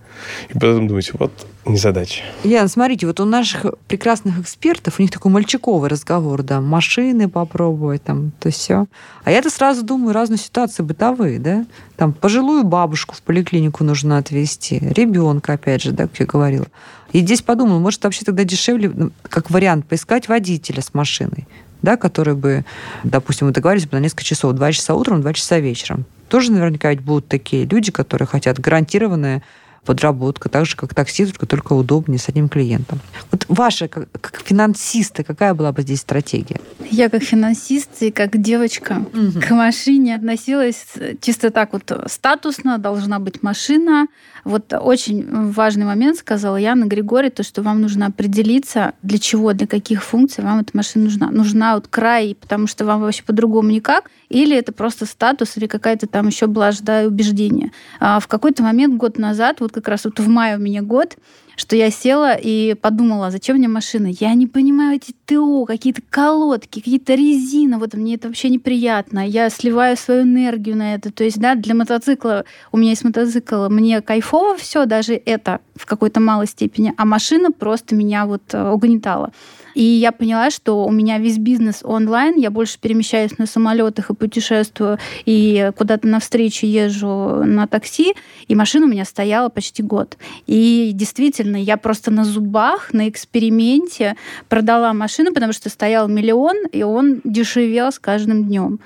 И 0.49 0.53
потом 0.53 0.87
думаете, 0.87 1.11
вот 1.17 1.31
незадача. 1.65 2.23
Ян, 2.43 2.67
смотрите, 2.67 3.07
вот 3.07 3.19
у 3.19 3.25
наших 3.25 3.65
прекрасных 3.87 4.39
экспертов, 4.39 4.99
у 4.99 5.01
них 5.01 5.11
такой 5.11 5.31
мальчиковый 5.31 5.89
разговор, 5.89 6.43
да, 6.43 6.61
машины 6.61 7.29
попробовать, 7.29 8.03
там, 8.03 8.31
то 8.39 8.49
все. 8.49 8.85
А 9.23 9.31
я-то 9.31 9.49
сразу 9.49 9.83
думаю, 9.83 10.13
разные 10.13 10.37
ситуации 10.37 10.83
бытовые, 10.83 11.39
да, 11.39 11.65
там, 11.95 12.13
пожилую 12.13 12.63
бабушку 12.63 13.15
в 13.15 13.21
поликлинику 13.21 13.83
нужно 13.83 14.17
отвезти, 14.17 14.79
ребенка, 14.79 15.53
опять 15.53 15.83
же, 15.83 15.91
да, 15.91 16.07
как 16.07 16.19
я 16.19 16.25
говорила. 16.25 16.67
И 17.11 17.19
здесь 17.21 17.41
подумал, 17.41 17.79
может, 17.79 18.03
вообще 18.03 18.23
тогда 18.23 18.43
дешевле, 18.43 18.91
ну, 18.93 19.11
как 19.23 19.49
вариант, 19.49 19.87
поискать 19.87 20.27
водителя 20.27 20.81
с 20.81 20.93
машиной 20.93 21.47
да, 21.81 21.97
который 21.97 22.35
бы, 22.35 22.65
допустим, 23.03 23.47
мы 23.47 23.53
договорились 23.53 23.87
бы 23.87 23.97
на 23.97 24.01
несколько 24.01 24.23
часов, 24.23 24.53
два 24.53 24.71
часа 24.71 24.95
утром, 24.95 25.21
два 25.21 25.33
часа 25.33 25.59
вечером. 25.59 26.05
Тоже 26.27 26.51
наверняка 26.51 26.91
ведь 26.91 27.01
будут 27.01 27.27
такие 27.27 27.65
люди, 27.65 27.91
которые 27.91 28.27
хотят 28.27 28.59
гарантированное 28.59 29.41
подработка, 29.89 30.49
так 30.49 30.67
же, 30.67 30.75
как 30.75 30.93
таксист, 30.93 31.35
только 31.47 31.73
удобнее 31.73 32.19
с 32.19 32.29
одним 32.29 32.47
клиентом. 32.47 32.99
Вот 33.31 33.45
ваша, 33.47 33.87
как, 33.87 34.07
как 34.11 34.39
финансиста, 34.45 35.23
какая 35.23 35.55
была 35.55 35.71
бы 35.71 35.81
здесь 35.81 36.01
стратегия? 36.01 36.61
Я 36.91 37.09
как 37.09 37.23
финансист 37.23 37.89
и 38.01 38.11
как 38.11 38.39
девочка 38.39 39.03
угу. 39.11 39.41
к 39.41 39.49
машине 39.49 40.13
относилась 40.13 40.85
чисто 41.21 41.49
так 41.49 41.73
вот 41.73 41.91
статусно, 42.05 42.77
должна 42.77 43.17
быть 43.17 43.41
машина. 43.41 44.05
Вот 44.43 44.73
очень 44.73 45.51
важный 45.51 45.85
момент 45.85 46.17
сказала 46.17 46.57
Яна 46.57 46.85
Григорий, 46.85 47.31
то, 47.31 47.41
что 47.41 47.63
вам 47.63 47.81
нужно 47.81 48.05
определиться, 48.05 48.93
для 49.01 49.17
чего, 49.17 49.53
для 49.53 49.65
каких 49.65 50.03
функций 50.03 50.43
вам 50.43 50.59
эта 50.59 50.77
машина 50.77 51.05
нужна. 51.05 51.31
Нужна 51.31 51.75
вот 51.75 51.87
край, 51.87 52.37
потому 52.39 52.67
что 52.67 52.85
вам 52.85 53.01
вообще 53.01 53.23
по-другому 53.23 53.69
никак, 53.71 54.11
или 54.29 54.55
это 54.55 54.71
просто 54.71 55.07
статус, 55.07 55.57
или 55.57 55.65
какая-то 55.65 56.05
там 56.07 56.27
еще 56.27 56.45
блажда 56.47 57.07
убеждение. 57.07 57.71
А 57.99 58.19
в 58.19 58.27
какой-то 58.27 58.63
момент, 58.63 58.95
год 58.95 59.17
назад, 59.17 59.57
вот 59.59 59.71
как 59.79 59.89
раз 59.89 60.05
вот 60.05 60.19
в 60.19 60.27
мае 60.27 60.57
у 60.57 60.59
меня 60.59 60.81
год, 60.81 61.17
что 61.59 61.75
я 61.75 61.91
села 61.91 62.35
и 62.35 62.73
подумала, 62.73 63.31
зачем 63.31 63.57
мне 63.57 63.67
машина? 63.67 64.07
Я 64.07 64.33
не 64.33 64.47
понимаю 64.47 64.95
эти 64.95 65.13
ТО, 65.25 65.65
какие-то 65.65 66.01
колодки, 66.09 66.79
какие-то 66.79 67.15
резина, 67.15 67.79
вот 67.79 67.93
мне 67.95 68.15
это 68.15 68.29
вообще 68.29 68.49
неприятно. 68.49 69.27
Я 69.27 69.49
сливаю 69.49 69.97
свою 69.97 70.21
энергию 70.21 70.77
на 70.77 70.95
это. 70.95 71.11
То 71.11 71.25
есть, 71.25 71.37
да, 71.37 71.55
для 71.55 71.75
мотоцикла, 71.75 72.45
у 72.71 72.77
меня 72.77 72.91
есть 72.91 73.03
мотоцикл, 73.03 73.67
мне 73.67 74.01
кайфово 74.01 74.55
все, 74.55 74.85
даже 74.85 75.15
это 75.15 75.59
в 75.75 75.85
какой-то 75.85 76.21
малой 76.21 76.47
степени, 76.47 76.93
а 76.95 77.03
машина 77.03 77.51
просто 77.51 77.93
меня 77.93 78.25
вот 78.25 78.43
э, 78.53 78.69
угнетала. 78.71 79.33
И 79.75 79.83
я 79.83 80.11
поняла, 80.11 80.49
что 80.49 80.85
у 80.85 80.91
меня 80.91 81.17
весь 81.17 81.37
бизнес 81.37 81.81
онлайн, 81.83 82.35
я 82.37 82.51
больше 82.51 82.79
перемещаюсь 82.79 83.37
на 83.37 83.45
самолетах 83.45 84.09
и 84.09 84.15
путешествую, 84.15 84.97
и 85.25 85.71
куда-то 85.77 86.07
навстречу 86.07 86.65
езжу 86.65 87.43
на 87.43 87.67
такси, 87.67 88.13
и 88.47 88.55
машина 88.55 88.85
у 88.85 88.89
меня 88.89 89.05
стояла 89.05 89.49
почти 89.49 89.83
год. 89.83 90.17
И 90.47 90.91
действительно, 90.93 91.57
я 91.57 91.77
просто 91.77 92.11
на 92.11 92.25
зубах, 92.25 92.93
на 92.93 93.09
эксперименте 93.09 94.15
продала 94.47 94.93
машину, 94.93 95.33
потому 95.33 95.53
что 95.53 95.69
стоял 95.69 96.07
миллион, 96.07 96.67
и 96.71 96.83
он 96.83 97.21
дешевел 97.23 97.91
с 97.91 97.99
каждым 97.99 98.45
днем. 98.45 98.79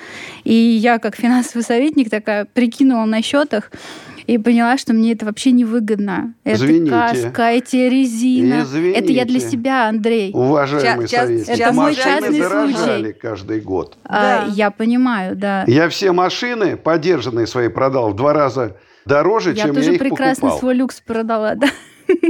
И 0.43 0.53
я, 0.53 0.99
как 0.99 1.15
финансовый 1.15 1.63
советник, 1.63 2.09
такая 2.09 2.45
прикинула 2.45 3.05
на 3.05 3.21
счетах, 3.21 3.71
и 4.27 4.37
поняла, 4.37 4.77
что 4.77 4.93
мне 4.93 5.11
это 5.13 5.25
вообще 5.25 5.51
невыгодно. 5.51 6.33
Это 6.43 6.55
Извините. 6.55 6.91
каска, 6.91 7.51
эти 7.51 7.75
резина. 7.75 8.61
Извините. 8.63 8.99
Это 8.99 9.11
я 9.11 9.25
для 9.25 9.39
себя, 9.39 9.89
Андрей. 9.89 10.31
Уважаемый 10.33 11.07
Час- 11.07 11.27
советник, 11.27 11.49
это 11.49 11.73
мой 11.73 11.95
частный 11.95 12.39
дорожали 12.39 13.03
случай. 13.03 13.19
каждый 13.19 13.61
год. 13.61 13.97
А, 14.05 14.45
Да. 14.45 14.51
я 14.53 14.71
понимаю, 14.71 15.35
да. 15.35 15.63
Я 15.67 15.89
все 15.89 16.11
машины, 16.11 16.77
подержанные 16.77 17.47
свои, 17.47 17.67
продал 17.69 18.11
в 18.11 18.15
два 18.15 18.33
раза 18.33 18.77
дороже, 19.05 19.51
Я 19.51 19.63
чем 19.65 19.75
тоже 19.75 19.89
я 19.89 19.93
их 19.95 19.99
прекрасно 19.99 20.41
покупал. 20.41 20.59
свой 20.59 20.73
люкс 20.75 21.01
продала, 21.01 21.55
да. 21.55 21.67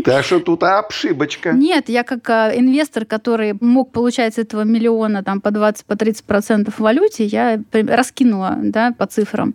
Так 0.06 0.24
что 0.24 0.40
тут 0.40 0.64
обшибочка. 0.64 1.52
Нет, 1.52 1.90
я 1.90 2.04
как 2.04 2.30
а, 2.30 2.52
инвестор, 2.56 3.06
который 3.06 3.56
мог 3.60 3.92
получать 3.92 4.36
с 4.36 4.38
этого 4.38 4.62
миллиона 4.64 5.24
там 5.24 5.42
по 5.42 5.50
20-30% 5.50 5.84
по 5.88 5.94
30% 5.94 6.72
в 6.72 6.80
валюте, 6.80 7.26
я 7.26 7.60
при- 7.72 7.84
раскинула 7.86 8.58
да, 8.62 8.94
по 8.98 9.06
цифрам. 9.08 9.54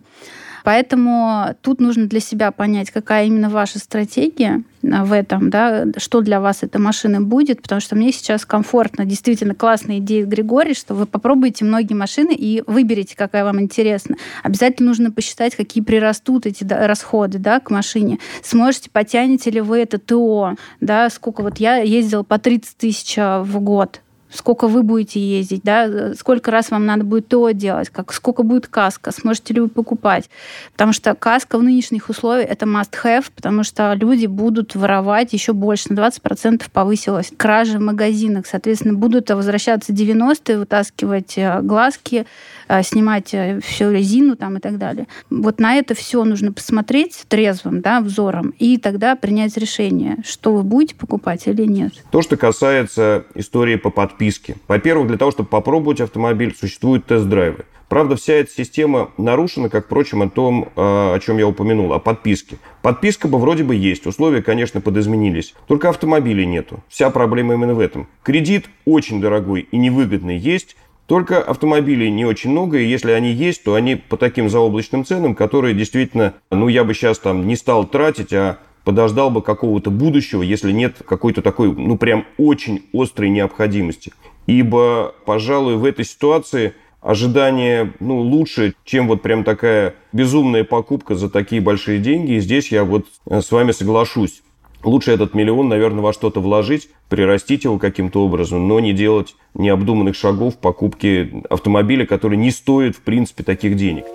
Поэтому 0.69 1.55
тут 1.63 1.81
нужно 1.81 2.05
для 2.05 2.19
себя 2.19 2.51
понять, 2.51 2.91
какая 2.91 3.25
именно 3.25 3.49
ваша 3.49 3.79
стратегия 3.79 4.61
а, 4.83 5.03
в 5.03 5.13
этом, 5.13 5.49
да, 5.49 5.87
что 5.97 6.21
для 6.21 6.39
вас 6.39 6.59
эта 6.61 6.77
машина 6.77 7.21
будет, 7.21 7.63
потому 7.63 7.81
что 7.81 7.95
мне 7.95 8.11
сейчас 8.11 8.45
комфортно, 8.45 9.03
действительно 9.03 9.55
классная 9.55 9.97
идея 9.97 10.27
Григорий, 10.27 10.75
что 10.75 10.93
вы 10.93 11.07
попробуете 11.07 11.65
многие 11.65 11.95
машины 11.95 12.35
и 12.37 12.63
выберете, 12.67 13.15
какая 13.17 13.45
вам 13.45 13.59
интересна. 13.59 14.15
Обязательно 14.43 14.89
нужно 14.89 15.09
посчитать, 15.09 15.55
какие 15.55 15.83
прирастут 15.83 16.45
эти 16.45 16.63
расходы 16.71 17.39
да, 17.39 17.59
к 17.59 17.71
машине. 17.71 18.19
Сможете, 18.43 18.91
потянете 18.91 19.49
ли 19.49 19.61
вы 19.61 19.79
это 19.79 19.97
ТО, 19.97 20.53
да, 20.81 21.09
сколько 21.09 21.41
вот 21.41 21.57
я 21.57 21.77
ездила 21.77 22.21
по 22.21 22.37
30 22.37 22.77
тысяч 22.77 23.15
а, 23.17 23.41
в 23.41 23.59
год, 23.59 24.01
сколько 24.31 24.67
вы 24.67 24.83
будете 24.83 25.19
ездить, 25.19 25.61
да, 25.63 26.13
сколько 26.13 26.51
раз 26.51 26.71
вам 26.71 26.85
надо 26.85 27.03
будет 27.03 27.27
то 27.27 27.49
делать, 27.51 27.89
как, 27.89 28.13
сколько 28.13 28.43
будет 28.43 28.67
каска, 28.67 29.11
сможете 29.11 29.53
ли 29.53 29.61
вы 29.61 29.69
покупать. 29.69 30.29
Потому 30.73 30.93
что 30.93 31.15
каска 31.15 31.57
в 31.57 31.63
нынешних 31.63 32.09
условиях 32.09 32.49
это 32.49 32.65
must-have, 32.65 33.25
потому 33.35 33.63
что 33.63 33.93
люди 33.93 34.27
будут 34.27 34.75
воровать 34.75 35.33
еще 35.33 35.53
больше, 35.53 35.93
на 35.93 35.99
20% 35.99 36.63
повысилась 36.71 37.31
кража 37.35 37.77
в 37.77 37.81
магазинах. 37.81 38.45
Соответственно, 38.45 38.93
будут 38.93 39.29
возвращаться 39.29 39.93
90-е, 39.93 40.59
вытаскивать 40.59 41.37
э, 41.37 41.61
глазки, 41.61 42.25
э, 42.67 42.83
снимать 42.83 43.33
э, 43.33 43.59
всю 43.61 43.91
резину 43.91 44.35
там 44.35 44.57
и 44.57 44.59
так 44.59 44.77
далее. 44.77 45.07
Вот 45.29 45.59
на 45.59 45.75
это 45.75 45.95
все 45.95 46.23
нужно 46.23 46.53
посмотреть 46.53 47.25
трезвым 47.27 47.81
да, 47.81 48.01
взором 48.01 48.53
и 48.59 48.77
тогда 48.77 49.15
принять 49.15 49.57
решение, 49.57 50.17
что 50.25 50.53
вы 50.53 50.63
будете 50.63 50.95
покупать 50.95 51.47
или 51.47 51.63
нет. 51.63 51.93
То, 52.11 52.21
что 52.21 52.37
касается 52.37 53.25
истории 53.35 53.75
по 53.75 53.89
подписке. 53.89 54.18
Во-первых, 54.67 55.07
для 55.07 55.17
того, 55.17 55.31
чтобы 55.31 55.49
попробовать 55.49 56.01
автомобиль, 56.01 56.55
существуют 56.55 57.05
тест-драйвы. 57.05 57.65
Правда, 57.87 58.15
вся 58.15 58.33
эта 58.33 58.51
система 58.51 59.09
нарушена, 59.17 59.67
как, 59.69 59.85
впрочем, 59.85 60.21
о 60.21 60.29
том, 60.29 60.65
э, 60.65 60.69
о 60.75 61.19
чем 61.19 61.39
я 61.39 61.47
упомянул, 61.47 61.91
о 61.91 61.97
подписке. 61.99 62.57
Подписка 62.83 63.27
бы 63.27 63.39
вроде 63.39 63.63
бы 63.63 63.73
есть, 63.73 64.05
условия, 64.05 64.43
конечно, 64.43 64.79
подизменились. 64.79 65.55
Только 65.67 65.89
автомобилей 65.89 66.45
нету. 66.45 66.83
Вся 66.87 67.09
проблема 67.09 67.55
именно 67.55 67.73
в 67.73 67.79
этом. 67.79 68.07
Кредит 68.21 68.67
очень 68.85 69.19
дорогой 69.19 69.67
и 69.71 69.77
невыгодный 69.77 70.37
есть, 70.37 70.75
Только 71.09 71.41
автомобилей 71.41 72.11
не 72.11 72.23
очень 72.23 72.51
много, 72.51 72.77
и 72.77 72.85
если 72.85 73.09
они 73.09 73.31
есть, 73.31 73.63
то 73.63 73.73
они 73.73 73.95
по 73.95 74.15
таким 74.15 74.47
заоблачным 74.47 75.03
ценам, 75.03 75.33
которые 75.33 75.73
действительно, 75.73 76.35
ну, 76.51 76.67
я 76.67 76.83
бы 76.83 76.93
сейчас 76.93 77.17
там 77.17 77.47
не 77.47 77.55
стал 77.55 77.87
тратить, 77.87 78.31
а 78.31 78.59
подождал 78.89 79.29
бы 79.29 79.43
какого-то 79.43 79.91
будущего, 79.91 80.41
если 80.41 80.71
нет 80.71 80.95
какой-то 81.07 81.43
такой, 81.43 81.71
ну, 81.71 81.95
прям 81.95 82.25
очень 82.39 82.85
острой 82.91 83.29
необходимости. 83.29 84.11
Ибо, 84.47 85.13
пожалуй, 85.27 85.75
в 85.75 85.85
этой 85.85 86.03
ситуации 86.03 86.73
ожидание 86.99 87.93
ну, 87.99 88.17
лучше, 88.17 88.73
чем 88.85 89.07
вот 89.07 89.21
прям 89.21 89.43
такая 89.43 89.93
безумная 90.11 90.63
покупка 90.63 91.13
за 91.13 91.29
такие 91.29 91.61
большие 91.61 91.99
деньги. 91.99 92.31
И 92.31 92.39
здесь 92.39 92.71
я 92.71 92.83
вот 92.83 93.05
э, 93.29 93.41
с 93.41 93.51
вами 93.51 93.73
соглашусь. 93.73 94.41
Лучше 94.83 95.11
этот 95.11 95.35
миллион, 95.35 95.69
наверное, 95.69 96.01
во 96.01 96.11
что-то 96.11 96.39
вложить, 96.39 96.89
прирастить 97.09 97.65
его 97.65 97.77
каким-то 97.77 98.25
образом, 98.25 98.67
но 98.67 98.79
не 98.79 98.93
делать 98.93 99.35
необдуманных 99.53 100.15
шагов 100.15 100.55
в 100.55 100.57
покупке 100.57 101.43
автомобиля, 101.47 102.07
который 102.07 102.39
не 102.39 102.49
стоит, 102.49 102.95
в 102.95 103.01
принципе, 103.01 103.43
таких 103.43 103.75
денег. 103.75 104.05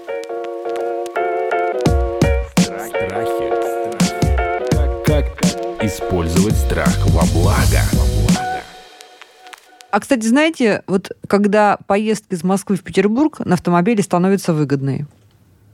Как 5.04 5.26
использовать 5.82 6.56
страх 6.56 6.96
во 7.08 7.26
благо? 7.34 7.80
А, 9.90 10.00
кстати, 10.00 10.24
знаете, 10.24 10.82
вот 10.86 11.12
когда 11.28 11.76
поездка 11.86 12.34
из 12.34 12.42
Москвы 12.42 12.76
в 12.76 12.82
Петербург 12.82 13.38
на 13.40 13.54
автомобиле 13.54 14.02
становится 14.02 14.54
выгодной. 14.54 15.04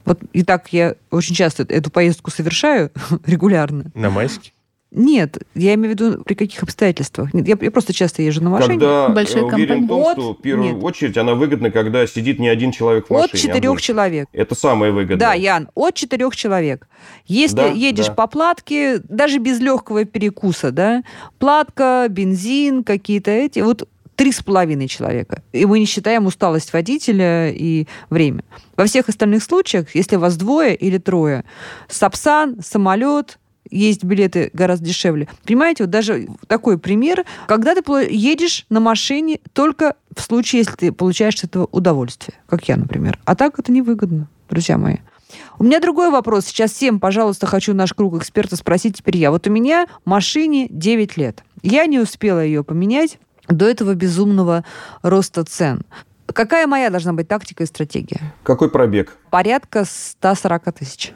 Вот 0.03 0.19
и 0.33 0.43
так 0.43 0.73
я 0.73 0.95
очень 1.11 1.33
часто 1.33 1.63
эту 1.63 1.89
поездку 1.89 2.29
совершаю 2.29 2.91
регулярно. 3.25 3.91
На 3.93 4.09
майске? 4.09 4.51
Нет, 4.91 5.37
я 5.55 5.73
имею 5.75 5.95
в 5.95 5.99
виду 5.99 6.23
при 6.23 6.33
каких 6.33 6.61
обстоятельствах. 6.63 7.33
Нет, 7.33 7.47
я, 7.47 7.57
я 7.59 7.71
просто 7.71 7.93
часто 7.93 8.21
езжу 8.23 8.43
на 8.43 8.49
машине. 8.49 8.73
Когда 8.73 9.07
Большая 9.07 9.43
уверен 9.43 9.85
в 9.85 9.87
том, 9.87 10.03
компания. 10.03 10.13
что 10.21 10.33
в 10.33 10.41
первую 10.41 10.73
Нет. 10.75 10.83
очередь 10.83 11.17
она 11.17 11.33
выгодна, 11.33 11.71
когда 11.71 12.05
сидит 12.05 12.39
не 12.39 12.49
один 12.49 12.73
человек 12.73 13.07
в 13.07 13.09
машине. 13.09 13.25
От 13.25 13.33
а 13.33 13.37
четырех 13.37 13.71
больше. 13.71 13.85
человек. 13.85 14.27
Это 14.33 14.53
самое 14.53 14.91
выгодное. 14.91 15.17
Да, 15.17 15.33
Ян, 15.33 15.69
от 15.75 15.95
четырех 15.95 16.35
человек. 16.35 16.89
Если 17.25 17.55
Да, 17.55 17.67
едешь 17.67 18.07
да. 18.07 18.13
по 18.13 18.27
платке, 18.27 18.99
даже 18.99 19.37
без 19.37 19.61
легкого 19.61 20.03
перекуса, 20.03 20.71
да, 20.71 21.03
платка, 21.39 22.07
бензин, 22.09 22.83
какие-то 22.83 23.31
эти, 23.31 23.59
вот 23.59 23.87
три 24.17 24.33
с 24.33 24.43
половиной 24.43 24.87
человека. 24.89 25.41
И 25.53 25.65
мы 25.65 25.79
не 25.79 25.85
считаем 25.85 26.25
усталость 26.25 26.73
водителя 26.73 27.49
и 27.49 27.87
время. 28.09 28.43
Во 28.75 28.85
всех 28.85 29.07
остальных 29.09 29.41
случаях, 29.41 29.95
если 29.95 30.17
вас 30.17 30.35
двое 30.35 30.75
или 30.75 30.97
трое, 30.97 31.45
сапсан, 31.87 32.57
самолет, 32.61 33.39
есть 33.71 34.03
билеты 34.03 34.51
гораздо 34.53 34.85
дешевле. 34.85 35.27
Понимаете, 35.45 35.83
вот 35.83 35.89
даже 35.89 36.27
такой 36.47 36.77
пример, 36.77 37.25
когда 37.47 37.73
ты 37.73 37.81
едешь 38.09 38.65
на 38.69 38.79
машине 38.79 39.39
только 39.53 39.95
в 40.15 40.21
случае, 40.21 40.59
если 40.59 40.75
ты 40.75 40.91
получаешь 40.91 41.39
с 41.39 41.43
этого 41.43 41.67
удовольствие, 41.71 42.37
как 42.47 42.67
я, 42.67 42.77
например. 42.77 43.17
А 43.25 43.35
так 43.35 43.57
это 43.57 43.71
невыгодно, 43.71 44.27
друзья 44.49 44.77
мои. 44.77 44.97
У 45.57 45.63
меня 45.63 45.79
другой 45.79 46.09
вопрос. 46.09 46.45
Сейчас 46.45 46.71
всем, 46.73 46.99
пожалуйста, 46.99 47.47
хочу 47.47 47.73
наш 47.73 47.93
круг 47.93 48.17
эксперта 48.17 48.55
спросить 48.55 48.97
теперь 48.97 49.17
я. 49.17 49.31
Вот 49.31 49.47
у 49.47 49.49
меня 49.51 49.87
машине 50.05 50.67
9 50.69 51.17
лет. 51.17 51.43
Я 51.61 51.85
не 51.85 51.99
успела 51.99 52.43
ее 52.43 52.63
поменять 52.63 53.17
до 53.47 53.65
этого 53.65 53.93
безумного 53.95 54.65
роста 55.01 55.43
цен. 55.43 55.83
Какая 56.27 56.67
моя 56.67 56.89
должна 56.89 57.13
быть 57.13 57.27
тактика 57.27 57.63
и 57.63 57.65
стратегия? 57.65 58.33
Какой 58.43 58.69
пробег? 58.69 59.17
Порядка 59.29 59.83
140 59.85 60.73
тысяч. 60.73 61.13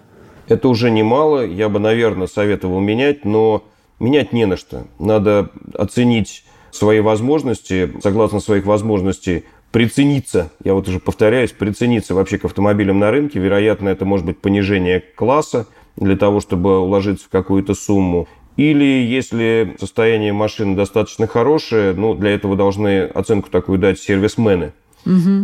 Это 0.47 0.67
уже 0.67 0.91
немало. 0.91 1.45
Я 1.45 1.69
бы, 1.69 1.79
наверное, 1.79 2.27
советовал 2.27 2.79
менять, 2.79 3.25
но 3.25 3.63
менять 3.99 4.33
не 4.33 4.45
на 4.45 4.57
что. 4.57 4.85
Надо 4.99 5.49
оценить 5.73 6.43
свои 6.71 6.99
возможности, 6.99 7.93
согласно 8.01 8.39
своих 8.39 8.65
возможностей, 8.65 9.45
прицениться, 9.71 10.51
я 10.63 10.73
вот 10.73 10.87
уже 10.87 10.99
повторяюсь, 10.99 11.51
прицениться 11.51 12.15
вообще 12.15 12.37
к 12.37 12.45
автомобилям 12.45 12.99
на 12.99 13.11
рынке. 13.11 13.39
Вероятно, 13.39 13.89
это 13.89 14.05
может 14.05 14.25
быть 14.25 14.39
понижение 14.39 15.03
класса 15.15 15.67
для 15.97 16.15
того, 16.15 16.39
чтобы 16.39 16.79
уложиться 16.79 17.25
в 17.25 17.29
какую-то 17.29 17.73
сумму. 17.73 18.27
Или 18.55 18.85
если 19.05 19.75
состояние 19.79 20.31
машины 20.31 20.77
достаточно 20.77 21.27
хорошее, 21.27 21.93
ну, 21.93 22.13
для 22.13 22.31
этого 22.31 22.55
должны 22.55 23.01
оценку 23.01 23.49
такую 23.49 23.79
дать 23.79 23.99
сервисмены, 23.99 24.71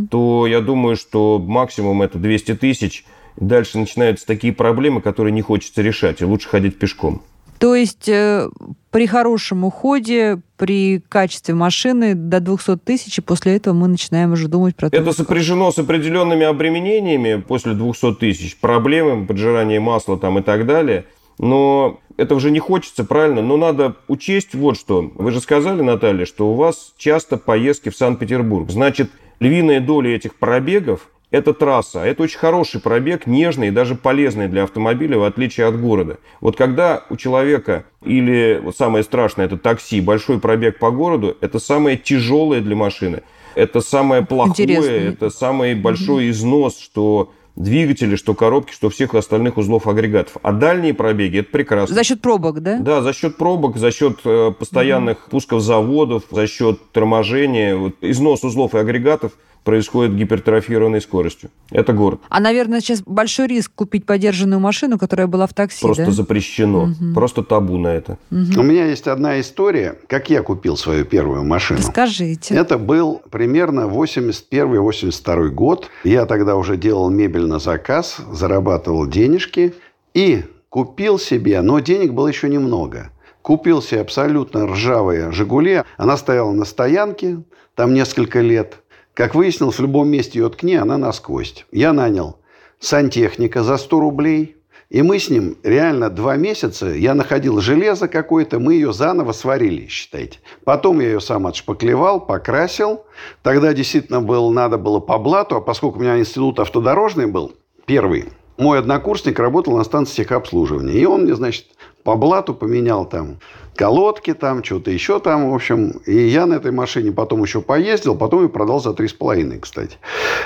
то 0.10 0.48
я 0.48 0.62
думаю, 0.62 0.96
что 0.96 1.38
максимум 1.38 2.02
это 2.02 2.18
200 2.18 2.56
тысяч. 2.56 3.06
Дальше 3.38 3.78
начинаются 3.78 4.26
такие 4.26 4.54
проблемы, 4.54 5.02
которые 5.02 5.32
не 5.32 5.42
хочется 5.42 5.82
решать, 5.82 6.22
и 6.22 6.26
лучше 6.26 6.50
ходить 6.50 6.78
пешком. 6.78 7.24
То 7.62 7.76
есть 7.76 8.10
э, 8.10 8.50
при 8.90 9.06
хорошем 9.06 9.64
уходе, 9.64 10.42
при 10.58 11.00
качестве 11.08 11.54
машины 11.54 12.16
до 12.16 12.40
200 12.40 12.78
тысяч, 12.78 13.20
и 13.20 13.22
после 13.22 13.56
этого 13.56 13.76
мы 13.76 13.88
начинаем 13.88 14.32
уже 14.32 14.48
думать 14.48 14.76
про 14.76 14.90
то, 14.90 14.98
Это 14.98 15.14
сопряжено 15.14 15.72
с 15.72 15.78
определенными 15.78 16.44
обременениями 16.44 17.40
после 17.40 17.74
200 17.74 18.16
тысяч, 18.16 18.58
проблемами, 18.58 19.28
поджирание 19.28 19.80
масла 19.80 20.18
там 20.18 20.40
и 20.40 20.42
так 20.42 20.66
далее. 20.66 21.06
Но 21.38 22.00
это 22.18 22.34
уже 22.34 22.50
не 22.50 22.58
хочется, 22.58 23.04
правильно? 23.04 23.44
Но 23.44 23.58
надо 23.58 23.96
учесть 24.08 24.56
вот 24.56 24.76
что. 24.76 25.12
Вы 25.14 25.30
же 25.30 25.40
сказали, 25.40 25.84
Наталья, 25.84 26.26
что 26.26 26.52
у 26.52 26.56
вас 26.56 26.96
часто 26.98 27.38
поездки 27.38 27.90
в 27.90 27.96
Санкт-Петербург. 27.96 28.72
Значит, 28.72 29.12
львиная 29.40 29.82
доля 29.82 30.16
этих 30.16 30.34
пробегов– 30.34 31.10
это 31.32 31.54
трасса. 31.54 32.02
Это 32.02 32.24
очень 32.24 32.38
хороший 32.38 32.82
пробег, 32.82 33.26
нежный 33.26 33.70
и 33.70 33.72
даже 33.72 33.96
полезный 33.96 34.48
для 34.48 34.64
автомобиля, 34.64 35.18
в 35.18 35.24
отличие 35.24 35.66
от 35.66 35.80
города. 35.80 36.18
Вот 36.42 36.58
когда 36.58 37.06
у 37.10 37.16
человека, 37.16 37.86
или 38.04 38.60
вот 38.62 38.76
самое 38.78 39.04
страшное, 39.04 39.46
это 39.46 39.58
такси, 39.58 40.02
большой 40.02 40.40
пробег 40.40 40.78
по 40.78 40.92
городу, 40.92 41.36
это 41.42 41.60
самое 41.60 41.98
тяжелое 41.98 42.60
для 42.62 42.76
машины. 42.76 43.24
Это 43.56 43.82
самое 43.82 44.26
плохое, 44.26 44.52
Интересно. 44.52 44.92
это 44.92 45.30
самый 45.30 45.76
большой 45.76 46.30
износ, 46.30 46.80
что 46.80 47.34
двигатели, 47.56 48.16
что 48.16 48.34
коробки, 48.34 48.72
что 48.72 48.90
всех 48.90 49.14
остальных 49.14 49.58
узлов 49.58 49.88
агрегатов. 49.88 50.38
А 50.42 50.54
дальние 50.54 50.94
пробеги 50.94 51.40
это 51.40 51.52
прекрасно. 51.52 51.94
За 51.96 52.04
счет 52.04 52.22
пробок, 52.22 52.62
да? 52.62 52.80
Да, 52.80 53.02
за 53.02 53.14
счет 53.14 53.36
пробок, 53.38 53.78
за 53.78 53.92
счет 53.92 54.20
э, 54.24 54.52
постоянных 54.58 55.26
пусков 55.30 55.62
заводов, 55.62 56.24
за 56.32 56.48
счет 56.48 56.80
торможения, 56.92 57.76
вот, 57.76 57.96
износ 58.02 58.44
узлов 58.44 58.74
и 58.74 58.78
агрегатов 58.78 59.34
происходит 59.64 60.16
гипертрофированной 60.16 61.02
скоростью. 61.02 61.52
Это 61.70 61.94
город. 61.94 62.20
А, 62.30 62.40
наверное, 62.40 62.80
сейчас 62.82 63.02
большой 63.06 63.48
риск 63.48 63.72
купить 63.76 64.06
подержанную 64.06 64.60
машину, 64.60 64.98
которая 64.98 65.28
была 65.28 65.46
в 65.48 65.54
такси, 65.54 65.82
Просто 65.82 66.06
да? 66.06 66.12
запрещено. 66.12 66.90
Просто 67.14 67.44
табу 67.44 67.78
на 67.78 67.90
это. 67.90 68.18
У 68.32 68.64
меня 68.64 68.88
есть 68.88 69.08
одна 69.08 69.40
история, 69.40 69.98
как 70.08 70.30
я 70.30 70.42
купил 70.42 70.78
свою 70.78 71.06
первую 71.06 71.44
машину. 71.44 71.80
Расскажите. 71.80 72.56
Это 72.56 72.78
был 72.78 73.22
примерно 73.30 73.82
81-82 73.82 75.50
год. 75.50 75.90
Я 76.04 76.26
тогда 76.26 76.56
уже 76.56 76.78
делал 76.78 77.10
мебель 77.10 77.46
на 77.46 77.60
заказ, 77.60 78.18
зарабатывал 78.32 79.08
денежки 79.08 79.74
и 80.14 80.44
купил 80.70 81.20
себе, 81.20 81.62
но 81.62 81.80
денег 81.80 82.14
было 82.14 82.28
еще 82.28 82.50
немного. 82.50 83.12
Купил 83.42 83.82
себе 83.82 84.02
абсолютно 84.02 84.68
ржавые 84.68 85.32
«Жигули». 85.32 85.84
Она 85.98 86.16
стояла 86.18 86.52
на 86.52 86.64
стоянке 86.66 87.40
там 87.76 87.94
несколько 87.94 88.40
лет. 88.42 88.81
Как 89.14 89.36
выяснилось, 89.36 89.78
в 89.78 89.82
любом 89.82 90.10
месте 90.10 90.40
ее 90.40 90.50
ткни, 90.50 90.76
она 90.76 90.98
насквозь. 90.98 91.66
Я 91.72 91.94
нанял 91.94 92.38
сантехника 92.80 93.64
за 93.64 93.78
100 93.78 94.00
рублей. 94.00 94.56
И 94.90 95.02
мы 95.04 95.20
с 95.20 95.30
ним 95.30 95.56
реально 95.64 96.10
два 96.10 96.36
месяца, 96.36 96.88
я 96.88 97.14
находил 97.14 97.62
железо 97.62 98.10
какое-то, 98.10 98.60
мы 98.60 98.74
ее 98.74 98.92
заново 98.92 99.32
сварили, 99.32 99.88
считайте. 99.88 100.40
Потом 100.66 101.00
я 101.00 101.08
ее 101.08 101.22
сам 101.22 101.48
отшпаклевал, 101.48 102.20
покрасил. 102.20 103.06
Тогда 103.42 103.74
действительно 103.74 104.20
было, 104.20 104.52
надо 104.52 104.78
было 104.78 105.00
по 105.00 105.18
блату, 105.18 105.56
а 105.56 105.62
поскольку 105.62 106.00
у 106.00 106.02
меня 106.02 106.20
институт 106.20 106.60
автодорожный 106.60 107.28
был, 107.28 107.54
первый, 107.86 108.26
мой 108.58 108.80
однокурсник 108.80 109.40
работал 109.40 109.78
на 109.78 109.86
станции 109.86 110.24
техобслуживания. 110.24 110.96
И 110.96 111.06
он 111.06 111.24
мне, 111.24 111.36
значит, 111.36 111.68
по 112.04 112.18
блату 112.18 112.54
поменял 112.54 113.06
там 113.06 113.40
колодки, 113.76 114.34
там 114.34 114.64
что-то 114.64 114.92
еще 114.92 115.20
там, 115.20 115.52
в 115.52 115.56
общем. 115.56 116.02
И 116.06 116.16
я 116.28 116.46
на 116.46 116.56
этой 116.56 116.72
машине 116.72 117.12
потом 117.12 117.44
еще 117.44 117.62
поездил, 117.62 118.16
потом 118.16 118.46
и 118.46 118.48
продал 118.48 118.80
за 118.80 118.92
3,5, 118.92 119.60
кстати. 119.60 119.98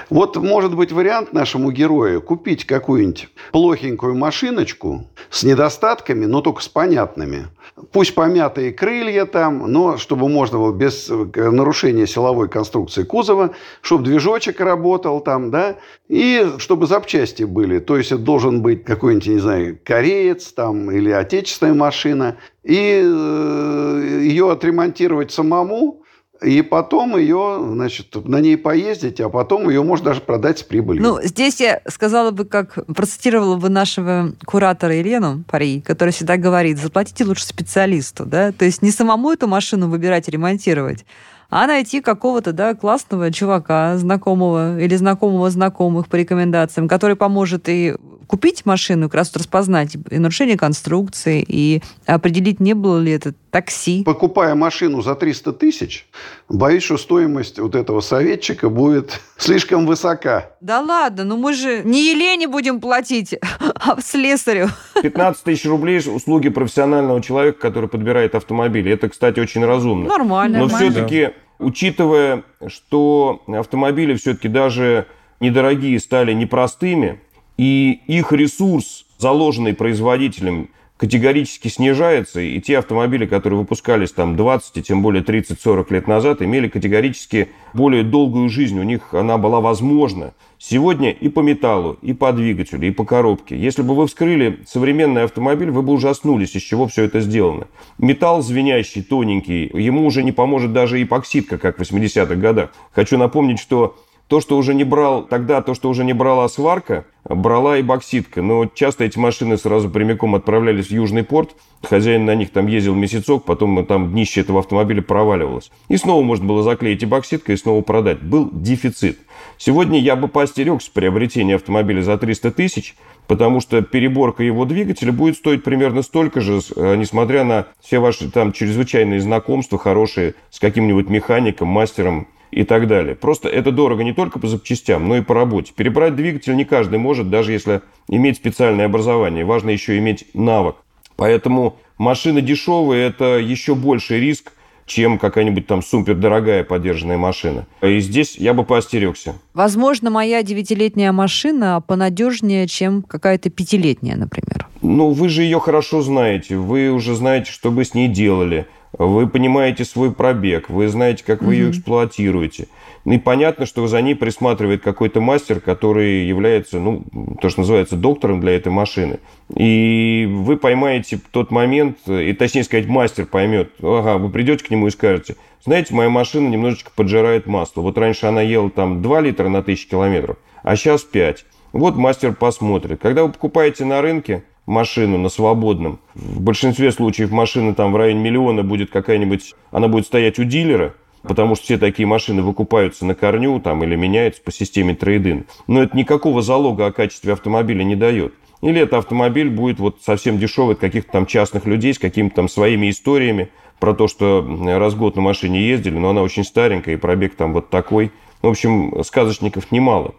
Вот 0.09 0.35
может 0.37 0.75
быть 0.75 0.91
вариант 0.91 1.33
нашему 1.33 1.71
герою 1.71 2.21
купить 2.21 2.65
какую-нибудь 2.65 3.29
плохенькую 3.51 4.15
машиночку 4.15 5.07
с 5.29 5.43
недостатками, 5.43 6.25
но 6.25 6.41
только 6.41 6.61
с 6.61 6.67
понятными. 6.67 7.47
Пусть 7.91 8.15
помятые 8.15 8.71
крылья 8.71 9.25
там, 9.25 9.69
но 9.71 9.97
чтобы 9.97 10.29
можно 10.29 10.57
было 10.57 10.71
без 10.71 11.09
э, 11.09 11.49
нарушения 11.51 12.07
силовой 12.07 12.47
конструкции 12.47 13.03
кузова, 13.03 13.51
чтобы 13.81 14.05
движочек 14.05 14.61
работал 14.61 15.19
там, 15.19 15.51
да, 15.51 15.75
и 16.07 16.53
чтобы 16.57 16.87
запчасти 16.87 17.43
были. 17.43 17.79
То 17.79 17.97
есть 17.97 18.11
это 18.11 18.21
должен 18.21 18.61
быть 18.61 18.85
какой-нибудь, 18.85 19.27
не 19.27 19.39
знаю, 19.39 19.77
кореец 19.83 20.53
там 20.53 20.89
или 20.91 21.11
отечественная 21.11 21.73
машина. 21.73 22.37
И 22.65 23.01
э, 23.03 24.19
ее 24.23 24.51
отремонтировать 24.51 25.31
самому, 25.31 26.03
и 26.41 26.61
потом 26.61 27.17
ее, 27.17 27.59
значит, 27.61 28.13
на 28.25 28.41
ней 28.41 28.57
поездить, 28.57 29.21
а 29.21 29.29
потом 29.29 29.69
ее 29.69 29.83
можно 29.83 30.05
даже 30.05 30.21
продать 30.21 30.59
с 30.59 30.63
прибылью. 30.63 31.01
Ну, 31.01 31.19
здесь 31.21 31.61
я 31.61 31.81
сказала 31.87 32.31
бы, 32.31 32.45
как 32.45 32.79
процитировала 32.93 33.55
бы 33.55 33.69
нашего 33.69 34.33
куратора 34.45 34.95
Елену 34.95 35.43
Пари, 35.49 35.81
которая 35.81 36.11
всегда 36.11 36.37
говорит, 36.37 36.77
заплатите 36.77 37.23
лучше 37.23 37.45
специалисту, 37.45 38.25
да, 38.25 38.51
то 38.51 38.65
есть 38.65 38.81
не 38.81 38.91
самому 38.91 39.31
эту 39.31 39.47
машину 39.47 39.87
выбирать 39.87 40.27
и 40.27 40.31
ремонтировать, 40.31 41.05
а 41.49 41.67
найти 41.67 42.01
какого-то, 42.01 42.51
да, 42.51 42.73
классного 42.73 43.31
чувака, 43.31 43.97
знакомого 43.97 44.79
или 44.79 44.95
знакомого 44.95 45.49
знакомых 45.49 46.07
по 46.07 46.15
рекомендациям, 46.15 46.87
который 46.87 47.15
поможет 47.15 47.69
и 47.69 47.95
купить 48.27 48.65
машину, 48.65 49.07
как 49.07 49.15
раз 49.15 49.35
распознать 49.35 49.95
и 50.09 50.17
нарушение 50.17 50.57
конструкции, 50.57 51.43
и 51.47 51.81
определить, 52.05 52.59
не 52.59 52.73
было 52.73 52.99
ли 52.99 53.11
это 53.11 53.33
такси. 53.51 54.03
Покупая 54.03 54.55
машину 54.55 55.01
за 55.01 55.15
300 55.15 55.53
тысяч, 55.53 56.07
боюсь, 56.49 56.83
что 56.83 56.97
стоимость 56.97 57.59
вот 57.59 57.75
этого 57.75 58.01
советчика 58.01 58.69
будет 58.69 59.21
слишком 59.37 59.85
высока. 59.85 60.51
Да 60.61 60.81
ладно, 60.81 61.23
ну 61.23 61.37
мы 61.37 61.53
же 61.53 61.81
не 61.83 62.11
Елене 62.11 62.47
будем 62.47 62.81
платить, 62.81 63.35
а 63.75 64.01
слесарю. 64.01 64.67
15 65.01 65.43
тысяч 65.43 65.65
рублей 65.65 65.99
услуги 65.99 66.49
профессионального 66.49 67.21
человека, 67.21 67.59
который 67.59 67.89
подбирает 67.89 68.35
автомобили. 68.35 68.91
Это, 68.91 69.09
кстати, 69.09 69.39
очень 69.39 69.63
разумно. 69.63 70.09
Нормально. 70.09 70.59
Но 70.59 70.65
нормально. 70.65 70.91
все-таки, 70.91 71.29
учитывая, 71.59 72.43
что 72.67 73.43
автомобили 73.47 74.15
все-таки 74.15 74.47
даже 74.47 75.07
недорогие 75.39 75.99
стали 75.99 76.33
непростыми, 76.33 77.21
и 77.57 78.01
их 78.07 78.31
ресурс, 78.31 79.05
заложенный 79.17 79.73
производителем, 79.73 80.69
категорически 80.97 81.67
снижается, 81.67 82.39
и 82.39 82.59
те 82.61 82.77
автомобили, 82.77 83.25
которые 83.25 83.59
выпускались 83.59 84.11
там 84.11 84.37
20 84.37 84.77
и 84.77 84.83
тем 84.83 85.01
более 85.01 85.23
30-40 85.23 85.87
лет 85.89 86.07
назад, 86.07 86.41
имели 86.41 86.69
категорически 86.69 87.49
более 87.73 88.03
долгую 88.03 88.47
жизнь, 88.49 88.79
у 88.79 88.83
них 88.83 89.13
она 89.13 89.37
была 89.37 89.59
возможна. 89.59 90.33
Сегодня 90.57 91.11
и 91.11 91.27
по 91.27 91.41
металлу, 91.41 91.97
и 92.01 92.13
по 92.13 92.31
двигателю, 92.31 92.87
и 92.87 92.91
по 92.91 93.03
коробке. 93.03 93.57
Если 93.57 93.81
бы 93.81 93.93
вы 93.93 94.07
вскрыли 94.07 94.59
современный 94.65 95.23
автомобиль, 95.23 95.69
вы 95.69 95.81
бы 95.81 95.91
ужаснулись, 95.91 96.55
из 96.55 96.61
чего 96.61 96.87
все 96.87 97.03
это 97.03 97.19
сделано. 97.19 97.67
Металл 97.97 98.41
звенящий, 98.41 99.03
тоненький, 99.03 99.69
ему 99.73 100.05
уже 100.05 100.23
не 100.23 100.31
поможет 100.31 100.71
даже 100.71 101.03
эпоксидка, 101.03 101.57
как 101.57 101.77
в 101.77 101.81
80-х 101.81 102.35
годах. 102.35 102.73
Хочу 102.93 103.17
напомнить, 103.17 103.59
что 103.59 103.97
то, 104.27 104.41
что 104.41 104.57
уже 104.57 104.73
не 104.73 104.83
брал 104.83 105.23
тогда, 105.23 105.61
то, 105.61 105.73
что 105.73 105.89
уже 105.89 106.03
не 106.03 106.13
брала 106.13 106.47
сварка, 106.49 107.05
брала 107.23 107.77
и 107.77 107.83
бокситка. 107.83 108.41
Но 108.41 108.65
часто 108.65 109.03
эти 109.03 109.19
машины 109.19 109.57
сразу 109.57 109.89
прямиком 109.89 110.35
отправлялись 110.35 110.87
в 110.87 110.91
Южный 110.91 111.23
порт. 111.23 111.55
Хозяин 111.83 112.25
на 112.25 112.33
них 112.33 112.51
там 112.51 112.65
ездил 112.65 112.95
месяцок, 112.95 113.45
потом 113.45 113.85
там 113.85 114.11
днище 114.11 114.41
этого 114.41 114.59
автомобиля 114.59 115.01
проваливалось. 115.01 115.71
И 115.89 115.97
снова 115.97 116.23
можно 116.23 116.45
было 116.45 116.63
заклеить 116.63 117.03
и 117.03 117.05
бокситкой, 117.05 117.55
и 117.55 117.57
снова 117.57 117.81
продать. 117.81 118.21
Был 118.21 118.49
дефицит. 118.51 119.19
Сегодня 119.57 119.99
я 119.99 120.15
бы 120.15 120.27
поостерегся 120.27 120.89
приобретения 120.91 121.55
автомобиля 121.55 122.01
за 122.01 122.17
300 122.17 122.51
тысяч, 122.51 122.95
потому 123.27 123.61
что 123.61 123.81
переборка 123.81 124.43
его 124.43 124.65
двигателя 124.65 125.11
будет 125.11 125.37
стоить 125.37 125.63
примерно 125.63 126.01
столько 126.01 126.41
же, 126.41 126.61
э, 126.75 126.95
несмотря 126.95 127.43
на 127.43 127.67
все 127.81 127.99
ваши 127.99 128.29
там 128.29 128.51
чрезвычайные 128.51 129.19
знакомства 129.19 129.77
хорошие 129.77 130.33
с 130.49 130.59
каким-нибудь 130.59 131.09
механиком, 131.09 131.67
мастером 131.67 132.27
и 132.51 132.63
так 132.63 132.87
далее. 132.87 133.15
Просто 133.15 133.49
это 133.49 133.71
дорого 133.71 134.03
не 134.03 134.13
только 134.13 134.39
по 134.39 134.47
запчастям, 134.47 135.07
но 135.07 135.17
и 135.17 135.21
по 135.21 135.33
работе. 135.33 135.73
Перебрать 135.75 136.15
двигатель 136.15 136.55
не 136.55 136.65
каждый 136.65 136.99
может, 136.99 137.29
даже 137.29 137.51
если 137.51 137.81
иметь 138.07 138.37
специальное 138.37 138.85
образование. 138.85 139.45
Важно 139.45 139.69
еще 139.69 139.97
иметь 139.97 140.25
навык. 140.33 140.75
Поэтому 141.15 141.77
машины 141.97 142.41
дешевые– 142.41 143.07
это 143.07 143.37
еще 143.37 143.75
больший 143.75 144.19
риск, 144.19 144.51
чем 144.85 145.17
какая-нибудь 145.17 145.67
там 145.67 145.81
супердорогая 145.81 146.63
подержанная 146.63 147.17
машина. 147.17 147.65
И 147.81 147.99
здесь 147.99 148.37
я 148.37 148.53
бы 148.53 148.63
поостерегся. 148.63 149.35
Возможно, 149.53 150.09
моя 150.09 150.43
девятилетняя 150.43 151.11
машина 151.11 151.81
понадежнее, 151.85 152.67
чем 152.67 153.01
какая-то 153.01 153.49
пятилетняя, 153.49 154.15
например. 154.15 154.67
Ну, 154.81 155.11
вы 155.11 155.29
же 155.29 155.41
ее 155.41 155.59
хорошо 155.59 156.01
знаете. 156.01 156.57
Вы 156.57 156.91
уже 156.91 157.15
знаете, 157.15 157.51
что 157.51 157.71
вы 157.71 157.83
с 157.85 157.93
ней 157.93 158.07
делали 158.07 158.67
вы 158.97 159.27
понимаете 159.27 159.85
свой 159.85 160.11
пробег, 160.11 160.69
вы 160.69 160.87
знаете, 160.87 161.23
как 161.25 161.41
вы 161.41 161.55
ее 161.55 161.69
эксплуатируете. 161.71 162.67
Ну 163.03 163.13
и 163.13 163.19
понятно, 163.19 163.65
что 163.65 163.85
за 163.87 164.01
ней 164.01 164.15
присматривает 164.15 164.81
какой-то 164.81 165.21
мастер, 165.21 165.59
который 165.59 166.25
является, 166.25 166.79
ну, 166.79 167.03
то, 167.41 167.49
что 167.49 167.61
называется, 167.61 167.95
доктором 167.95 168.41
для 168.41 168.55
этой 168.55 168.71
машины. 168.71 169.19
И 169.55 170.27
вы 170.27 170.57
поймаете 170.57 171.19
тот 171.31 171.51
момент, 171.51 171.99
и 172.07 172.33
точнее 172.33 172.63
сказать, 172.63 172.87
мастер 172.87 173.25
поймет, 173.25 173.71
ага, 173.81 174.17
вы 174.17 174.29
придете 174.29 174.65
к 174.65 174.71
нему 174.71 174.87
и 174.87 174.91
скажете, 174.91 175.35
знаете, 175.63 175.93
моя 175.93 176.09
машина 176.09 176.47
немножечко 176.49 176.91
поджирает 176.95 177.47
масло. 177.47 177.81
Вот 177.81 177.97
раньше 177.97 178.25
она 178.25 178.41
ела 178.41 178.69
там 178.69 179.01
2 179.01 179.21
литра 179.21 179.49
на 179.49 179.59
1000 179.59 179.89
километров, 179.89 180.37
а 180.63 180.75
сейчас 180.75 181.03
5. 181.03 181.45
Вот 181.73 181.95
мастер 181.97 182.33
посмотрит. 182.33 183.01
Когда 183.01 183.23
вы 183.23 183.31
покупаете 183.31 183.83
на 183.83 184.01
рынке, 184.01 184.43
машину 184.65 185.17
на 185.17 185.29
свободном. 185.29 185.99
В 186.13 186.41
большинстве 186.41 186.91
случаев 186.91 187.31
машина 187.31 187.75
там 187.75 187.91
в 187.91 187.95
районе 187.95 188.21
миллиона 188.21 188.63
будет 188.63 188.89
какая-нибудь, 188.89 189.53
она 189.71 189.87
будет 189.87 190.05
стоять 190.05 190.39
у 190.39 190.43
дилера, 190.43 190.95
потому 191.21 191.55
что 191.55 191.65
все 191.65 191.77
такие 191.77 192.05
машины 192.05 192.41
выкупаются 192.41 193.05
на 193.05 193.15
корню 193.15 193.59
там, 193.59 193.83
или 193.83 193.95
меняются 193.95 194.41
по 194.41 194.51
системе 194.51 194.95
трейдин. 194.95 195.45
Но 195.67 195.83
это 195.83 195.95
никакого 195.95 196.41
залога 196.41 196.87
о 196.87 196.91
качестве 196.91 197.33
автомобиля 197.33 197.83
не 197.83 197.95
дает. 197.95 198.33
Или 198.61 198.81
это 198.81 198.97
автомобиль 198.97 199.49
будет 199.49 199.79
вот 199.79 200.01
совсем 200.01 200.39
дешевый 200.39 200.73
от 200.73 200.79
каких-то 200.79 201.11
там 201.11 201.25
частных 201.25 201.65
людей 201.65 201.93
с 201.93 201.99
какими-то 201.99 202.35
там 202.35 202.49
своими 202.49 202.89
историями 202.89 203.49
про 203.79 203.93
то, 203.93 204.07
что 204.07 204.43
раз 204.65 204.93
в 204.93 204.97
год 204.97 205.15
на 205.15 205.21
машине 205.21 205.61
ездили, 205.67 205.97
но 205.97 206.09
она 206.09 206.23
очень 206.23 206.43
старенькая 206.43 206.95
и 206.95 206.97
пробег 206.97 207.35
там 207.35 207.53
вот 207.53 207.69
такой. 207.69 208.11
В 208.41 208.47
общем, 208.47 209.03
сказочников 209.03 209.71
немало. 209.71 210.15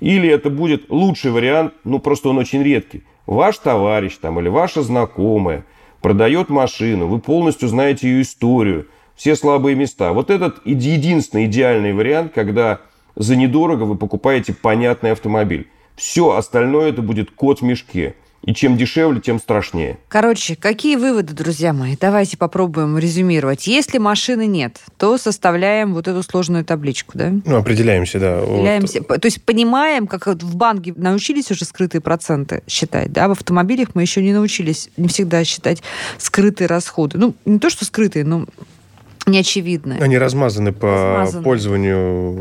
Или 0.00 0.28
это 0.28 0.48
будет 0.48 0.90
лучший 0.90 1.30
вариант, 1.30 1.74
ну 1.84 1.98
просто 1.98 2.28
он 2.28 2.38
очень 2.38 2.62
редкий 2.62 3.02
ваш 3.30 3.58
товарищ 3.58 4.16
там 4.18 4.40
или 4.40 4.48
ваша 4.48 4.82
знакомая 4.82 5.64
продает 6.02 6.50
машину, 6.50 7.06
вы 7.06 7.20
полностью 7.20 7.68
знаете 7.68 8.08
ее 8.08 8.22
историю, 8.22 8.88
все 9.14 9.36
слабые 9.36 9.76
места. 9.76 10.12
Вот 10.12 10.30
этот 10.30 10.66
единственный 10.66 11.46
идеальный 11.46 11.92
вариант, 11.92 12.32
когда 12.34 12.80
за 13.14 13.36
недорого 13.36 13.84
вы 13.84 13.96
покупаете 13.96 14.52
понятный 14.52 15.12
автомобиль. 15.12 15.68
Все 15.94 16.34
остальное 16.34 16.90
это 16.90 17.02
будет 17.02 17.30
кот 17.30 17.60
в 17.60 17.64
мешке. 17.64 18.16
И 18.44 18.54
чем 18.54 18.78
дешевле, 18.78 19.20
тем 19.20 19.38
страшнее. 19.38 19.98
Короче, 20.08 20.56
какие 20.56 20.96
выводы, 20.96 21.34
друзья 21.34 21.74
мои? 21.74 21.94
Давайте 22.00 22.38
попробуем 22.38 22.96
резюмировать. 22.96 23.66
Если 23.66 23.98
машины 23.98 24.46
нет, 24.46 24.80
то 24.96 25.18
составляем 25.18 25.92
вот 25.92 26.08
эту 26.08 26.22
сложную 26.22 26.64
табличку, 26.64 27.18
да? 27.18 27.32
Ну, 27.44 27.56
определяемся, 27.56 28.18
да. 28.18 28.38
Определяемся. 28.38 29.02
Вот. 29.06 29.20
То 29.20 29.26
есть 29.26 29.42
понимаем, 29.42 30.06
как 30.06 30.26
вот 30.26 30.42
в 30.42 30.56
банке 30.56 30.94
научились 30.96 31.50
уже 31.50 31.66
скрытые 31.66 32.00
проценты 32.00 32.62
считать, 32.66 33.12
да? 33.12 33.28
В 33.28 33.32
автомобилях 33.32 33.90
мы 33.94 34.02
еще 34.02 34.22
не 34.22 34.32
научились 34.32 34.88
не 34.96 35.08
всегда 35.08 35.44
считать 35.44 35.82
скрытые 36.16 36.66
расходы. 36.66 37.18
Ну, 37.18 37.34
не 37.44 37.58
то, 37.58 37.68
что 37.68 37.84
скрытые, 37.84 38.24
но 38.24 38.46
неочевидные. 39.30 40.00
Они 40.00 40.18
размазаны 40.18 40.72
по 40.72 41.18
размазаны. 41.18 41.44
пользованию 41.44 42.32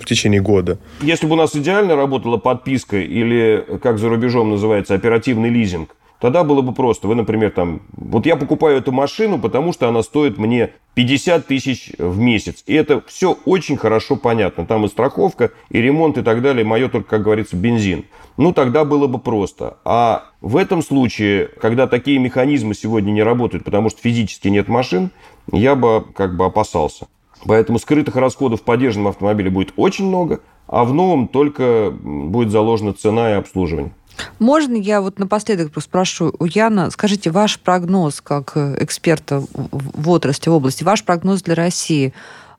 в 0.00 0.04
течение 0.04 0.40
года. 0.40 0.78
Если 1.00 1.26
бы 1.26 1.34
у 1.34 1.36
нас 1.36 1.54
идеально 1.56 1.96
работала 1.96 2.36
подписка 2.36 2.98
или, 2.98 3.64
как 3.82 3.98
за 3.98 4.08
рубежом 4.08 4.50
называется, 4.50 4.94
оперативный 4.94 5.48
лизинг, 5.48 5.96
Тогда 6.24 6.42
было 6.42 6.62
бы 6.62 6.72
просто. 6.72 7.06
Вы, 7.06 7.16
например, 7.16 7.50
там, 7.50 7.82
вот 7.92 8.24
я 8.24 8.36
покупаю 8.36 8.78
эту 8.78 8.92
машину, 8.92 9.38
потому 9.38 9.74
что 9.74 9.88
она 9.88 10.02
стоит 10.02 10.38
мне 10.38 10.70
50 10.94 11.46
тысяч 11.46 11.92
в 11.98 12.18
месяц. 12.18 12.62
И 12.66 12.72
это 12.72 13.02
все 13.06 13.36
очень 13.44 13.76
хорошо 13.76 14.16
понятно. 14.16 14.64
Там 14.64 14.86
и 14.86 14.88
страховка, 14.88 15.50
и 15.68 15.82
ремонт, 15.82 16.16
и 16.16 16.22
так 16.22 16.40
далее. 16.40 16.64
Мое 16.64 16.88
только, 16.88 17.10
как 17.10 17.24
говорится, 17.24 17.56
бензин. 17.56 18.06
Ну, 18.38 18.54
тогда 18.54 18.86
было 18.86 19.06
бы 19.06 19.18
просто. 19.18 19.76
А 19.84 20.30
в 20.40 20.56
этом 20.56 20.82
случае, 20.82 21.50
когда 21.60 21.86
такие 21.86 22.18
механизмы 22.18 22.74
сегодня 22.74 23.10
не 23.10 23.22
работают, 23.22 23.64
потому 23.64 23.90
что 23.90 24.00
физически 24.00 24.48
нет 24.48 24.66
машин, 24.66 25.10
я 25.52 25.74
бы 25.74 26.04
как 26.14 26.36
бы 26.36 26.46
опасался. 26.46 27.06
Поэтому 27.44 27.78
скрытых 27.78 28.16
расходов 28.16 28.60
в 28.60 28.64
поддержанном 28.64 29.08
автомобиле 29.08 29.50
будет 29.50 29.72
очень 29.76 30.06
много, 30.06 30.40
а 30.66 30.84
в 30.84 30.94
новом 30.94 31.28
только 31.28 31.90
будет 31.92 32.50
заложена 32.50 32.94
цена 32.94 33.32
и 33.32 33.34
обслуживание. 33.34 33.92
Можно 34.38 34.76
я 34.76 35.00
вот 35.00 35.18
напоследок 35.18 35.72
спрошу 35.82 36.32
у 36.38 36.44
Яна, 36.44 36.90
скажите, 36.90 37.30
ваш 37.30 37.58
прогноз 37.58 38.20
как 38.20 38.56
эксперта 38.56 39.42
в 39.52 40.08
отрасли, 40.08 40.50
в 40.50 40.54
области, 40.54 40.84
ваш 40.84 41.04
прогноз 41.04 41.42
для 41.42 41.56
России, 41.56 42.14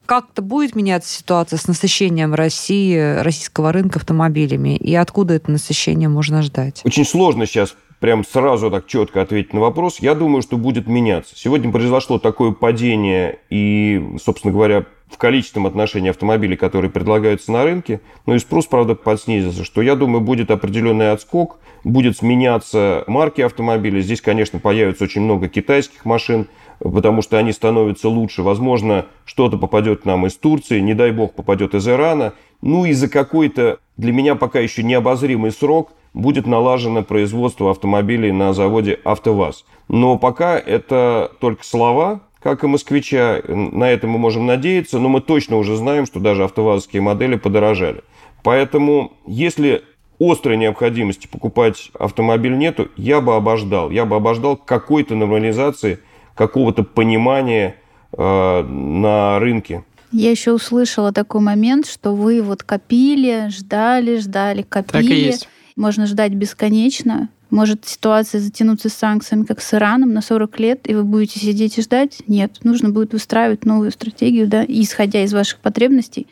как-то 0.06 0.42
будет 0.42 0.76
меняться 0.76 1.12
ситуация 1.12 1.58
с 1.58 1.68
насыщением 1.68 2.36
России, 2.36 3.20
российского 3.22 3.72
рынка 3.72 4.00
автомобилями, 4.00 4.76
и 4.76 4.94
откуда 4.94 5.34
это 5.34 5.50
насыщение 5.50 6.10
можно 6.10 6.42
ждать? 6.42 6.82
Очень 6.84 7.06
сложно 7.06 7.48
сейчас 7.48 7.76
прям 8.06 8.24
сразу 8.24 8.70
так 8.70 8.86
четко 8.86 9.24
ответить 9.24 9.52
на 9.52 9.62
вопрос. 9.62 9.98
Я 10.00 10.14
думаю, 10.14 10.44
что 10.44 10.58
будет 10.58 10.86
меняться. 10.86 11.36
Сегодня 11.36 11.72
произошло 11.72 12.20
такое 12.20 12.52
падение 12.52 13.40
и, 13.50 14.00
собственно 14.24 14.54
говоря, 14.54 14.86
в 15.10 15.18
количественном 15.18 15.66
отношении 15.66 16.12
автомобилей, 16.12 16.56
которые 16.56 16.92
предлагаются 16.92 17.52
на 17.52 17.64
рынке, 17.64 18.02
но 18.28 18.36
и 18.36 18.38
спрос, 18.38 18.68
правда, 18.68 18.94
подснизился, 18.94 19.64
что, 19.64 19.82
я 19.82 19.96
думаю, 19.96 20.22
будет 20.22 20.52
определенный 20.52 21.14
отскок, 21.14 21.58
будет 21.84 22.16
сменяться 22.16 23.04
марки 23.08 23.42
автомобилей. 23.42 24.02
Здесь, 24.02 24.22
конечно, 24.22 24.60
появится 24.60 25.06
очень 25.06 25.22
много 25.22 25.48
китайских 25.48 26.06
машин, 26.06 26.46
потому 26.78 27.24
что 27.24 27.40
они 27.40 27.54
становятся 27.54 28.08
лучше. 28.08 28.44
Возможно, 28.44 29.08
что-то 29.26 29.58
попадет 29.58 30.06
нам 30.06 30.28
из 30.28 30.36
Турции, 30.36 30.80
не 30.80 30.94
дай 30.94 31.10
бог 31.10 31.34
попадет 31.34 31.74
из 31.74 31.88
Ирана. 31.88 32.34
Ну 32.62 32.86
и 32.86 32.94
за 32.94 33.10
какой-то 33.10 33.80
для 33.98 34.14
меня 34.14 34.36
пока 34.36 34.60
еще 34.60 34.84
необозримый 34.84 35.52
срок 35.52 35.92
будет 36.16 36.48
налажено 36.48 37.04
производство 37.04 37.70
автомобилей 37.70 38.32
на 38.32 38.54
заводе 38.54 39.00
«АвтоВАЗ». 39.04 39.66
Но 39.90 40.18
пока 40.18 40.58
это 40.58 41.32
только 41.40 41.64
слова, 41.64 42.22
как 42.42 42.64
и 42.64 42.68
москвича. 42.68 43.42
На 43.48 43.90
это 43.90 44.08
мы 44.08 44.18
можем 44.18 44.46
надеяться, 44.46 45.00
но 45.00 45.10
мы 45.10 45.20
точно 45.20 45.58
уже 45.58 45.76
знаем, 45.76 46.06
что 46.06 46.20
даже 46.20 46.44
автовазовские 46.44 47.02
модели 47.02 47.36
подорожали. 47.36 48.04
Поэтому, 48.44 49.14
если 49.26 49.84
острой 50.20 50.58
необходимости 50.58 51.28
покупать 51.28 51.92
автомобиль 52.00 52.58
нету, 52.58 52.88
я 52.96 53.20
бы 53.20 53.36
обождал. 53.36 53.90
Я 53.90 54.06
бы 54.06 54.16
обождал 54.16 54.56
какой-то 54.58 55.16
нормализации, 55.16 56.00
какого-то 56.36 56.84
понимания 56.84 57.76
э, 58.16 58.64
на 58.64 59.40
рынке. 59.40 59.84
Я 60.12 60.32
еще 60.32 60.54
услышала 60.54 61.12
такой 61.12 61.42
момент, 61.42 61.88
что 61.88 62.16
вы 62.16 62.42
вот 62.42 62.64
копили, 62.64 63.50
ждали, 63.50 64.18
ждали, 64.20 64.62
копили. 64.62 65.02
Так 65.02 65.12
и 65.12 65.16
есть. 65.16 65.50
Можно 65.76 66.06
ждать 66.06 66.34
бесконечно. 66.34 67.30
Может 67.50 67.86
ситуация 67.86 68.40
затянуться 68.40 68.90
с 68.90 68.94
санкциями, 68.94 69.44
как 69.44 69.62
с 69.62 69.74
Ираном, 69.74 70.14
на 70.14 70.22
40 70.22 70.60
лет, 70.60 70.90
и 70.90 70.96
вы 70.96 71.04
будете 71.04 71.40
сидеть 71.40 71.78
и 71.78 71.82
ждать? 71.82 72.24
Нет. 72.28 72.60
Нужно 72.64 72.90
будет 72.90 73.14
выстраивать 73.14 73.66
новую 73.66 73.92
стратегию, 73.92 74.48
да, 74.48 74.64
исходя 74.68 75.24
из 75.24 75.34
ваших 75.34 75.60
потребностей, 75.60 76.28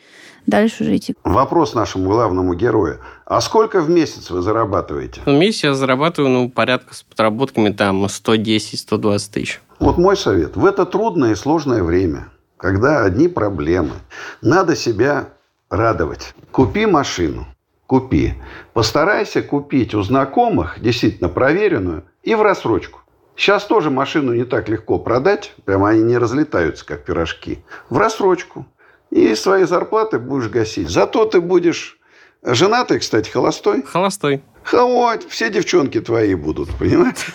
дальше 0.46 0.82
уже 0.82 0.96
идти. 0.96 1.14
Вопрос 1.22 1.74
нашему 1.74 2.10
главному 2.10 2.54
герою. 2.54 3.00
А 3.26 3.40
сколько 3.40 3.80
в 3.80 3.90
месяц 3.90 4.30
вы 4.30 4.42
зарабатываете? 4.42 5.20
В 5.24 5.30
месяц 5.30 5.64
я 5.64 5.74
зарабатываю, 5.74 6.30
ну, 6.30 6.50
порядка 6.50 6.94
с 6.94 7.02
подработками 7.02 7.70
там 7.70 8.04
110-120 8.06 9.32
тысяч. 9.32 9.60
Вот 9.78 9.98
мой 9.98 10.16
совет. 10.16 10.56
В 10.56 10.64
это 10.64 10.86
трудное 10.86 11.32
и 11.32 11.36
сложное 11.36 11.82
время, 11.82 12.28
когда 12.56 13.04
одни 13.04 13.28
проблемы, 13.28 13.92
надо 14.40 14.74
себя 14.74 15.28
радовать. 15.70 16.34
Купи 16.50 16.86
машину, 16.86 17.46
купи. 17.86 18.34
Постарайся 18.72 19.42
купить 19.42 19.94
у 19.94 20.02
знакомых 20.02 20.80
действительно 20.80 21.28
проверенную 21.28 22.04
и 22.22 22.34
в 22.34 22.42
рассрочку. 22.42 23.00
Сейчас 23.36 23.64
тоже 23.64 23.90
машину 23.90 24.32
не 24.32 24.44
так 24.44 24.68
легко 24.68 24.98
продать, 24.98 25.54
прямо 25.64 25.90
они 25.90 26.02
не 26.02 26.18
разлетаются, 26.18 26.86
как 26.86 27.04
пирожки. 27.04 27.64
В 27.90 27.98
рассрочку. 27.98 28.66
И 29.10 29.34
свои 29.34 29.64
зарплаты 29.64 30.18
будешь 30.18 30.48
гасить. 30.48 30.88
Зато 30.88 31.24
ты 31.24 31.40
будешь 31.40 31.98
женатый, 32.42 33.00
кстати, 33.00 33.30
холостой. 33.30 33.82
Холостой. 33.82 34.42
Вот, 34.72 35.24
все 35.28 35.50
девчонки 35.50 36.00
твои 36.00 36.34
будут, 36.34 36.70
понимаете? 36.78 37.26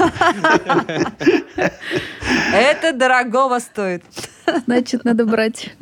Это 2.53 2.93
дорогого 2.93 3.59
стоит. 3.59 4.03
Значит, 4.65 5.05
надо 5.05 5.25
брать. 5.25 5.75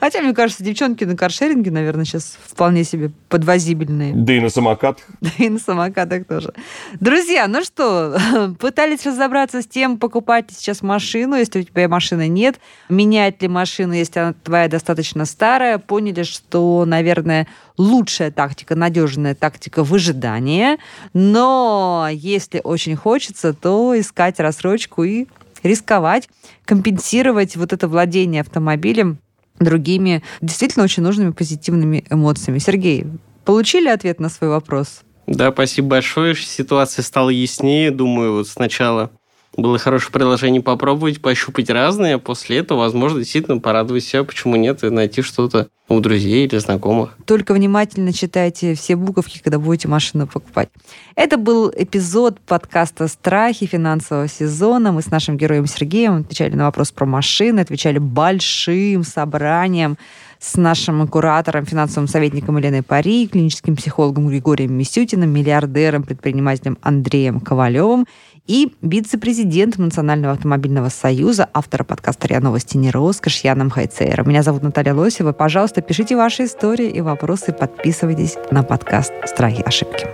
Хотя, 0.00 0.20
мне 0.20 0.34
кажется, 0.34 0.64
девчонки 0.64 1.04
на 1.04 1.16
каршеринге, 1.16 1.70
наверное, 1.70 2.04
сейчас 2.04 2.38
вполне 2.46 2.84
себе 2.84 3.10
подвозибельные. 3.28 4.14
Да 4.14 4.32
и 4.32 4.40
на 4.40 4.48
самокатах. 4.48 5.04
Да 5.20 5.30
и 5.38 5.48
на 5.48 5.58
самокатах 5.58 6.26
тоже. 6.26 6.52
Друзья, 7.00 7.46
ну 7.48 7.62
что, 7.64 8.16
пытались 8.60 9.04
разобраться 9.06 9.62
с 9.62 9.66
тем, 9.66 9.98
покупать 9.98 10.46
сейчас 10.50 10.82
машину, 10.82 11.36
если 11.36 11.60
у 11.60 11.62
тебя 11.62 11.88
машины 11.88 12.28
нет, 12.28 12.56
менять 12.88 13.42
ли 13.42 13.48
машину, 13.48 13.92
если 13.92 14.20
она 14.20 14.34
твоя 14.34 14.68
достаточно 14.68 15.24
старая, 15.24 15.78
поняли, 15.78 16.22
что, 16.22 16.84
наверное, 16.86 17.46
лучшая 17.76 18.30
тактика, 18.30 18.74
надежная 18.74 19.34
тактика 19.34 19.82
выжидания, 19.84 20.78
но 21.12 22.08
если 22.10 22.60
очень 22.62 22.96
хочется, 22.96 23.52
то 23.52 23.98
искать 23.98 24.40
рассрочку 24.40 25.04
и 25.04 25.26
рисковать, 25.62 26.28
компенсировать 26.64 27.56
вот 27.56 27.72
это 27.72 27.88
владение 27.88 28.40
автомобилем 28.40 29.18
другими 29.58 30.22
действительно 30.40 30.84
очень 30.84 31.02
нужными 31.02 31.30
позитивными 31.30 32.04
эмоциями. 32.10 32.58
Сергей, 32.58 33.06
получили 33.44 33.88
ответ 33.88 34.20
на 34.20 34.28
свой 34.28 34.50
вопрос? 34.50 35.02
Да, 35.26 35.50
спасибо 35.50 35.88
большое. 35.88 36.34
Ситуация 36.34 37.02
стала 37.02 37.30
яснее. 37.30 37.90
Думаю, 37.90 38.34
вот 38.34 38.48
сначала 38.48 39.10
было 39.56 39.78
хорошее 39.78 40.12
предложение 40.12 40.62
попробовать, 40.62 41.20
пощупать 41.20 41.70
разные, 41.70 42.16
а 42.16 42.18
после 42.18 42.58
этого, 42.58 42.80
возможно, 42.80 43.20
действительно 43.20 43.58
порадовать 43.58 44.04
себя, 44.04 44.24
почему 44.24 44.56
нет, 44.56 44.84
и 44.84 44.90
найти 44.90 45.22
что-то 45.22 45.68
у 45.88 46.00
друзей 46.00 46.46
или 46.46 46.58
знакомых. 46.58 47.16
Только 47.26 47.54
внимательно 47.54 48.12
читайте 48.12 48.74
все 48.74 48.96
буковки, 48.96 49.40
когда 49.42 49.58
будете 49.58 49.88
машину 49.88 50.26
покупать. 50.26 50.68
Это 51.14 51.36
был 51.36 51.72
эпизод 51.74 52.40
подкаста 52.40 53.06
«Страхи» 53.06 53.66
финансового 53.66 54.28
сезона. 54.28 54.90
Мы 54.92 55.02
с 55.02 55.10
нашим 55.10 55.36
героем 55.36 55.66
Сергеем 55.66 56.22
отвечали 56.22 56.54
на 56.54 56.64
вопрос 56.64 56.90
про 56.90 57.06
машины, 57.06 57.60
отвечали 57.60 57.98
большим 57.98 59.04
собранием 59.04 59.96
с 60.38 60.56
нашим 60.56 61.06
куратором, 61.08 61.64
финансовым 61.64 62.08
советником 62.08 62.58
Еленой 62.58 62.82
Пари, 62.82 63.26
клиническим 63.26 63.76
психологом 63.76 64.28
Григорием 64.28 64.74
Мисютиным, 64.74 65.30
миллиардером, 65.30 66.02
предпринимателем 66.02 66.78
Андреем 66.82 67.40
Ковалевым 67.40 68.06
и 68.46 68.72
вице-президентом 68.82 69.84
Национального 69.84 70.34
автомобильного 70.34 70.88
союза, 70.88 71.48
автора 71.52 71.84
подкаста 71.84 72.28
«РИА 72.28 72.40
Новости. 72.40 72.76
Не 72.76 72.90
роскошь» 72.90 73.40
Яном 73.40 73.70
Хайцейром. 73.70 74.28
Меня 74.28 74.42
зовут 74.42 74.62
Наталья 74.62 74.94
Лосева. 74.94 75.32
Пожалуйста, 75.32 75.82
пишите 75.82 76.16
ваши 76.16 76.44
истории 76.44 76.88
и 76.88 77.00
вопросы, 77.00 77.52
подписывайтесь 77.52 78.36
на 78.50 78.62
подкаст 78.62 79.12
«Страхи 79.24 79.62
ошибки». 79.62 80.06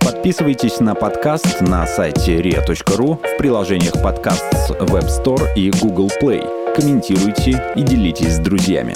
Подписывайтесь 0.00 0.80
на 0.80 0.94
подкаст 0.94 1.60
на 1.60 1.86
сайте 1.86 2.40
ria.ru 2.40 3.16
в 3.16 3.36
приложениях 3.36 3.92
подкаст 4.02 4.44
с 4.52 4.70
Web 4.70 5.08
Store 5.08 5.54
и 5.54 5.70
Google 5.70 6.10
Play. 6.22 6.74
Комментируйте 6.74 7.62
и 7.76 7.82
делитесь 7.82 8.36
с 8.36 8.38
друзьями. 8.38 8.94